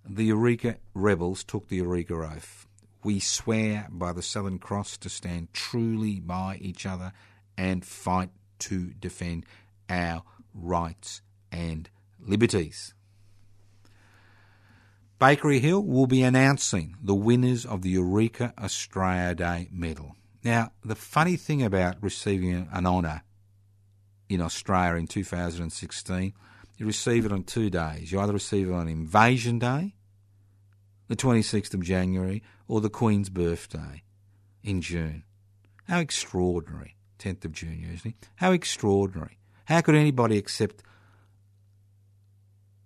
[0.08, 2.66] the Eureka rebels took the Eureka Oath.
[3.02, 7.12] We swear by the Southern Cross to stand truly by each other
[7.56, 8.30] and fight
[8.60, 9.46] to defend
[9.88, 10.22] our
[10.54, 11.22] rights
[11.52, 11.88] and
[12.20, 12.94] liberties.
[15.18, 20.14] Bakery Hill will be announcing the winners of the Eureka Australia Day medal.
[20.46, 23.22] Now, the funny thing about receiving an honour
[24.28, 26.34] in Australia in 2016,
[26.76, 28.12] you receive it on two days.
[28.12, 29.96] You either receive it on Invasion Day,
[31.08, 34.04] the 26th of January, or the Queen's birthday
[34.62, 35.24] in June.
[35.88, 36.94] How extraordinary.
[37.18, 38.14] 10th of June, usually.
[38.36, 39.40] How extraordinary.
[39.64, 40.84] How could anybody accept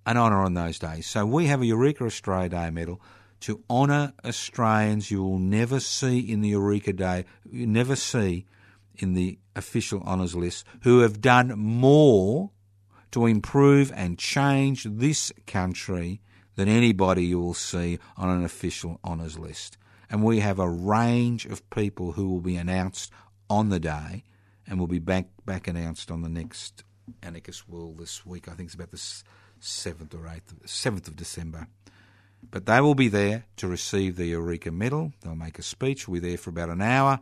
[0.07, 1.07] an honour on those days?
[1.07, 3.03] So we have a Eureka Australia Day medal
[3.41, 8.47] to honour Australians you will never see in the Eureka Day, you never see
[8.97, 12.51] in the official honours list, who have done more
[13.13, 16.21] to improve and change this country
[16.57, 19.79] than anybody you will see on an official honours list.
[20.11, 23.13] And we have a range of people who will be announced
[23.49, 24.25] on the day
[24.67, 26.85] and will be back, back announced on the next
[27.23, 28.49] Anarchist World this week.
[28.49, 28.97] I think it's about the
[29.61, 31.67] 7th or 8th, 7th of December.
[32.49, 35.13] But they will be there to receive the Eureka Medal.
[35.21, 36.09] They'll make a speech.
[36.09, 37.21] We'll be there for about an hour.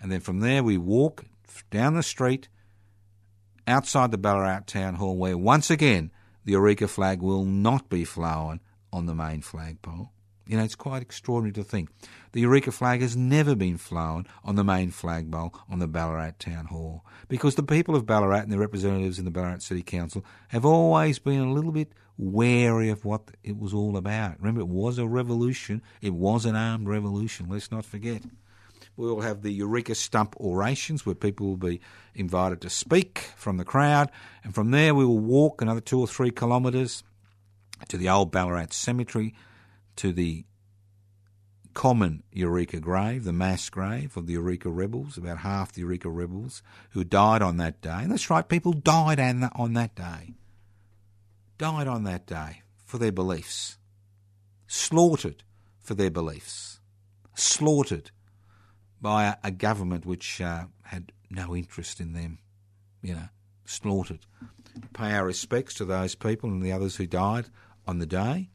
[0.00, 1.24] And then from there, we walk
[1.70, 2.48] down the street
[3.66, 6.10] outside the Ballarat Town Hall, where once again
[6.44, 8.60] the Eureka flag will not be flown
[8.92, 10.10] on the main flagpole.
[10.46, 11.90] You know, it's quite extraordinary to think.
[12.32, 16.66] The Eureka flag has never been flown on the main flagpole on the Ballarat Town
[16.66, 20.64] Hall because the people of Ballarat and their representatives in the Ballarat City Council have
[20.64, 24.38] always been a little bit wary of what it was all about.
[24.38, 28.22] Remember, it was a revolution, it was an armed revolution, let's not forget.
[28.96, 31.80] We will have the Eureka Stump orations where people will be
[32.14, 34.10] invited to speak from the crowd,
[34.42, 37.02] and from there we will walk another two or three kilometres
[37.88, 39.34] to the old Ballarat Cemetery,
[39.96, 40.44] to the
[41.74, 46.62] common Eureka grave, the mass grave of the Eureka rebels, about half the Eureka rebels
[46.90, 47.98] who died on that day.
[47.98, 50.34] And that's right, people died on that day.
[51.58, 53.76] Died on that day for their beliefs.
[54.66, 55.44] Slaughtered
[55.80, 56.80] for their beliefs.
[57.34, 58.10] Slaughtered
[59.00, 62.38] by a, a government which uh, had no interest in them,
[63.02, 63.28] you know,
[63.66, 64.20] slaughtered.
[64.94, 67.46] Pay our respects to those people and the others who died
[67.86, 68.48] on the day.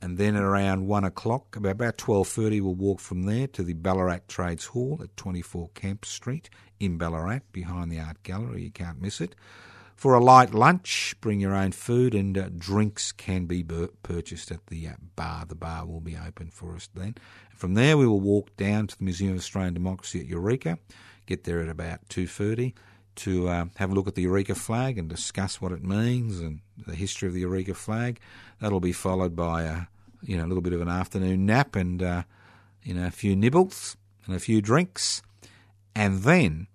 [0.00, 3.74] And then at around one o'clock, about, twelve thirty, we'll walk from there to the
[3.74, 8.62] Ballarat Trades Hall at twenty four Camp Street in Ballarat, behind the art gallery.
[8.62, 9.34] You can't miss it.
[9.96, 14.52] For a light lunch, bring your own food and uh, drinks can be bur- purchased
[14.52, 15.44] at the uh, bar.
[15.44, 17.16] The bar will be open for us then.
[17.50, 20.78] From there, we will walk down to the Museum of Australian Democracy at Eureka.
[21.26, 22.76] Get there at about two thirty
[23.18, 26.60] to uh, have a look at the Eureka flag and discuss what it means and
[26.86, 28.20] the history of the Eureka flag.
[28.60, 29.82] That'll be followed by a
[30.22, 32.22] you know a little bit of an afternoon nap and uh,
[32.82, 33.96] you know a few nibbles
[34.26, 35.22] and a few drinks,
[35.94, 36.68] and then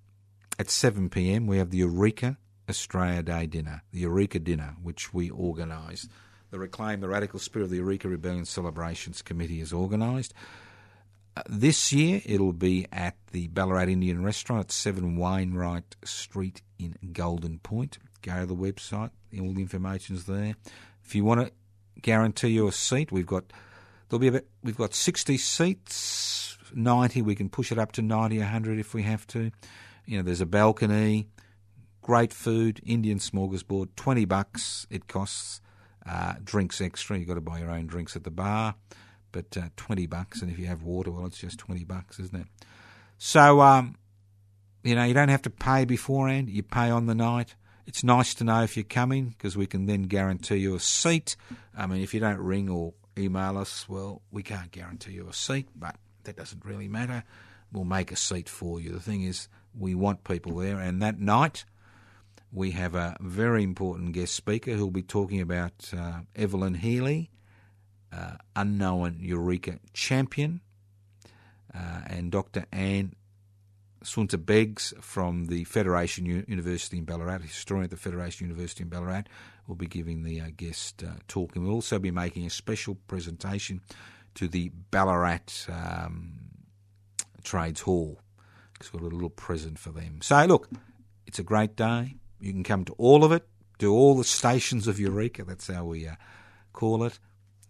[0.60, 1.48] at seven p.m.
[1.48, 2.38] we have the Eureka
[2.70, 6.08] Australia Day dinner, the Eureka dinner, which we organise.
[6.52, 10.34] The Reclaim the Radical Spirit of the Eureka Rebellion Celebrations Committee has organised.
[11.49, 17.59] This year it'll be at the Ballarat Indian Restaurant at 7 Wainwright Street in Golden
[17.59, 17.97] Point.
[18.21, 19.09] Go to the website,
[19.39, 20.55] all the information's there.
[21.03, 21.51] If you want to
[22.01, 23.45] guarantee your seat, we've got
[24.07, 27.23] there'll be about we've got 60 seats, 90.
[27.23, 29.51] We can push it up to 90, 100 if we have to.
[30.05, 31.27] You know, there's a balcony,
[32.01, 35.61] great food, Indian smorgasbord, 20 bucks it costs.
[36.05, 38.75] Uh, drinks extra, you've got to buy your own drinks at the bar
[39.34, 40.41] but uh, 20 bucks.
[40.41, 42.47] And if you have water, well, it's just 20 bucks, isn't it?
[43.17, 43.95] So, um,
[44.84, 47.55] you know, you don't have to pay beforehand, you pay on the night.
[47.86, 51.36] It's nice to know if you're coming because we can then guarantee you a seat.
[51.77, 55.34] I mean, if you don't ring or email us, well, we can't guarantee you a
[55.34, 57.25] seat, but that doesn't really matter.
[57.73, 58.91] We'll make a seat for you.
[58.91, 61.65] The thing is, we want people there, and that night
[62.53, 67.31] we have a very important guest speaker who'll be talking about uh, Evelyn Healy
[68.14, 70.61] uh, unknown Eureka champion,
[71.74, 72.66] uh, and Dr.
[72.72, 73.16] Anne
[74.03, 78.89] Sunter Beggs from the Federation U- University in Ballarat, historian at the Federation University in
[78.89, 79.24] Ballarat,
[79.68, 81.55] will be giving the uh, guest uh, talk.
[81.55, 83.82] And we'll also be making a special presentation
[84.36, 86.49] to the Ballarat um,
[87.43, 88.20] Trades Hall.
[88.80, 90.20] It's got a little present for them.
[90.22, 90.70] So, look,
[91.26, 92.16] it's a great day.
[92.39, 93.47] You can come to all of it,
[93.78, 96.16] do all the stations of Eureka, that's how we uh,
[96.74, 97.20] call it,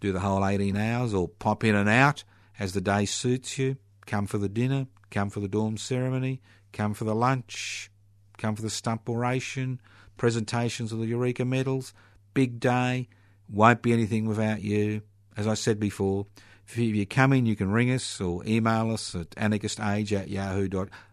[0.03, 2.25] do the whole 18 hours, or pop in and out
[2.59, 3.77] as the day suits you.
[4.05, 6.41] Come for the dinner, come for the dorm ceremony,
[6.73, 7.89] come for the lunch,
[8.37, 9.79] come for the stump oration,
[10.17, 11.93] presentations of the Eureka medals.
[12.33, 13.07] Big day,
[13.49, 15.03] won't be anything without you.
[15.37, 16.25] As I said before,
[16.67, 20.67] if you come in, you can ring us or email us at anarchistage at yahoo.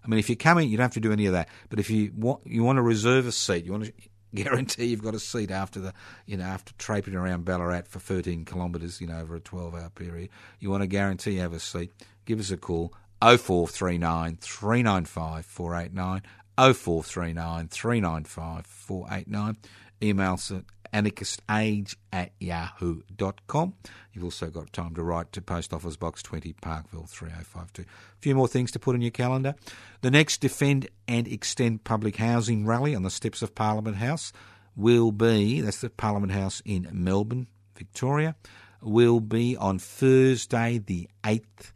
[0.05, 1.49] I mean, if you're coming, you don't have to do any of that.
[1.69, 3.93] But if you want, you want to reserve a seat, you want to
[4.35, 5.95] guarantee you've got a seat after the,
[6.27, 10.31] you know, after traipsing around Ballarat for 13 kilometres, you know, over a 12-hour period.
[10.59, 11.93] You want to guarantee you have a seat.
[12.25, 12.95] Give us a call.
[13.23, 16.23] 0439 395 489
[16.57, 19.57] 0439 395 489.
[20.03, 23.75] Email us at anarchistage at yahoo.com.
[24.13, 27.83] You've also got time to write to Post Office Box 20, Parkville 3052.
[27.83, 29.55] A few more things to put on your calendar.
[30.03, 34.33] The next Defend and Extend Public Housing Rally on the steps of Parliament House
[34.77, 38.35] will be, that's the Parliament House in Melbourne, Victoria,
[38.83, 41.73] will be on Thursday the 8th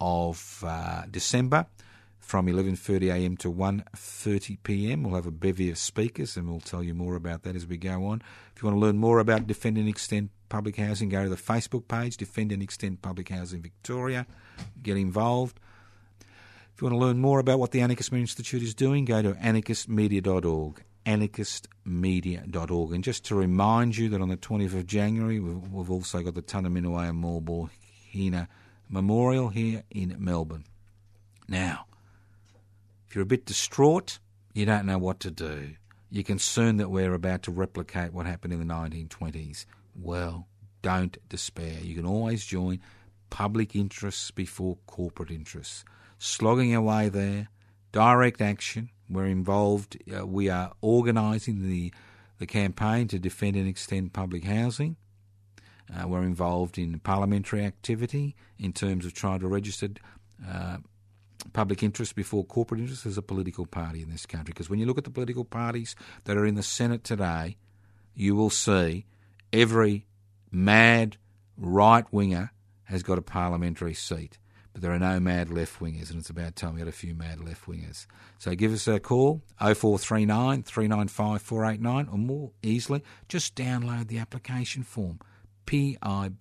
[0.00, 1.66] of uh, December
[2.28, 5.02] from 11.30am to 1.30pm.
[5.02, 7.78] We'll have a bevy of speakers and we'll tell you more about that as we
[7.78, 8.22] go on.
[8.54, 11.36] If you want to learn more about Defend and Extend Public Housing, go to the
[11.36, 14.26] Facebook page, Defend and Extend Public Housing Victoria.
[14.82, 15.58] Get involved.
[16.74, 19.22] If you want to learn more about what the Anarchist Media Institute is doing, go
[19.22, 22.92] to anarchistmedia.org anarchistmedia.org.
[22.92, 26.34] And just to remind you that on the 20th of January, we've, we've also got
[26.34, 27.70] the Tunnerminnerwait and
[28.12, 28.48] Hina
[28.90, 30.64] Memorial here in Melbourne.
[31.48, 31.86] Now,
[33.08, 34.18] if you're a bit distraught,
[34.52, 35.74] you don't know what to do,
[36.10, 40.46] you're concerned that we're about to replicate what happened in the 1920s, well,
[40.82, 41.78] don't despair.
[41.82, 42.80] You can always join
[43.30, 45.84] public interests before corporate interests.
[46.18, 47.48] Slogging away there,
[47.92, 48.90] direct action.
[49.08, 51.92] We're involved, uh, we are organising the,
[52.38, 54.96] the campaign to defend and extend public housing.
[55.94, 59.88] Uh, we're involved in parliamentary activity in terms of trying to register
[60.46, 60.76] uh,
[61.52, 64.52] public interest before corporate interest as a political party in this country.
[64.52, 67.56] Because when you look at the political parties that are in the Senate today,
[68.14, 69.06] you will see
[69.52, 70.06] every
[70.50, 71.16] mad
[71.56, 72.52] right winger
[72.84, 74.38] has got a parliamentary seat.
[74.72, 77.14] But there are no mad left wingers, and it's about time we had a few
[77.14, 78.06] mad left wingers.
[78.38, 84.82] So give us a call, 0439 395 489, or more easily, just download the application
[84.82, 85.18] form,
[85.66, 86.40] pibci.net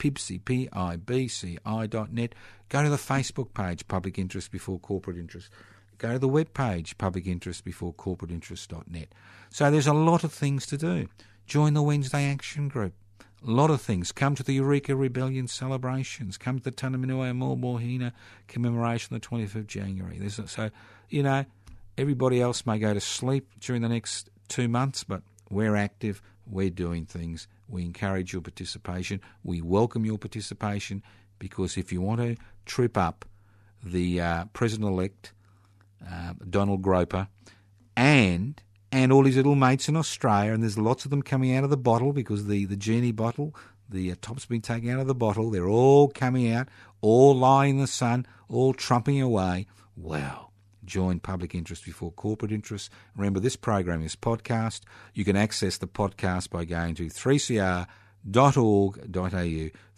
[0.00, 2.34] pibci, P-I-B-C-I.net.
[2.68, 5.48] Go to the Facebook page, Public Interest Before Corporate Interest.
[5.98, 9.08] Go to the web page, Public Interest Before Corporate Interest.net.
[9.50, 11.08] So there's a lot of things to do.
[11.46, 12.94] Join the Wednesday Action Group.
[13.46, 14.10] A lot of things.
[14.12, 16.36] Come to the Eureka Rebellion celebrations.
[16.38, 18.12] Come to the Tunnerminnerwait Maulboyheenner
[18.48, 20.18] commemoration on the 25th of January.
[20.18, 20.70] There's so,
[21.08, 21.44] you know,
[21.98, 26.70] everybody else may go to sleep during the next two months, but we're active, we're
[26.70, 29.20] doing things, we encourage your participation.
[29.42, 31.02] We welcome your participation
[31.38, 33.24] because if you want to trip up
[33.82, 35.32] the uh, president elect,
[36.06, 37.28] uh, Donald Groper,
[37.96, 38.60] and
[38.92, 41.70] and all his little mates in Australia, and there's lots of them coming out of
[41.70, 43.54] the bottle because the, the genie bottle,
[43.88, 45.50] the uh, top's been taken out of the bottle.
[45.50, 46.68] They're all coming out,
[47.00, 49.66] all lying in the sun, all trumping away.
[49.96, 50.49] Wow
[50.90, 52.90] join public interest before corporate interest.
[53.16, 54.80] Remember, this program is podcast.
[55.14, 57.86] You can access the podcast by going to 3cr.org.au.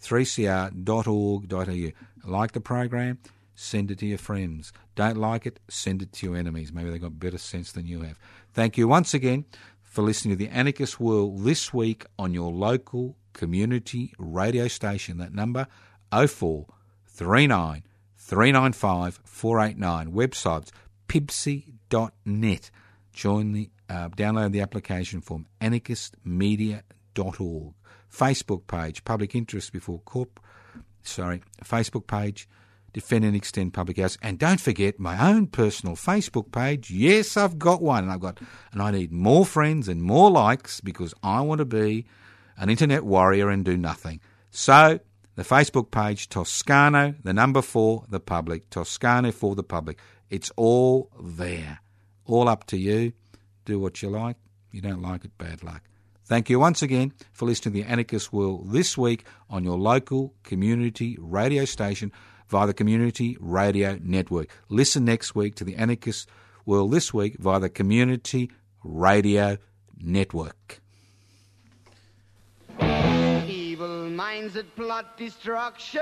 [0.01, 1.91] 3cr.org.au.
[2.31, 3.17] Like the program?
[3.55, 4.71] Send it to your friends.
[4.95, 5.59] Don't like it?
[5.67, 6.71] Send it to your enemies.
[6.71, 8.17] Maybe they've got better sense than you have.
[8.53, 9.45] Thank you once again
[9.81, 15.17] for listening to the Anarchist World this week on your local community radio station.
[15.17, 15.67] That number
[16.11, 17.83] 0439
[18.17, 20.11] 395 489.
[20.11, 20.71] Websites
[21.13, 22.71] pibci.net.
[23.13, 27.73] Join the uh, download the application form anarchistmedia.org.
[28.11, 30.39] Facebook page, public interest before corp.
[31.01, 32.47] Sorry, Facebook page,
[32.93, 36.91] defend and extend public house, and don't forget my own personal Facebook page.
[36.91, 38.39] Yes, I've got one, and I've got,
[38.71, 42.05] and I need more friends and more likes because I want to be
[42.57, 44.19] an internet warrior and do nothing.
[44.51, 44.99] So
[45.35, 49.97] the Facebook page, Toscano, the number four, the public, Toscano for the public.
[50.29, 51.79] It's all there.
[52.25, 53.13] All up to you.
[53.65, 54.37] Do what you like.
[54.71, 55.83] You don't like it, bad luck.
[56.25, 60.33] Thank you once again for listening to the Anarchist World this week on your local
[60.43, 62.11] community radio station.
[62.53, 64.47] via the Community Radio Network.
[64.69, 66.29] Listen next week to the Anarchist
[66.67, 68.51] World This Week via the Community
[68.83, 69.57] Radio
[69.97, 70.79] Network.
[72.79, 76.01] Evil minds that plot destruction.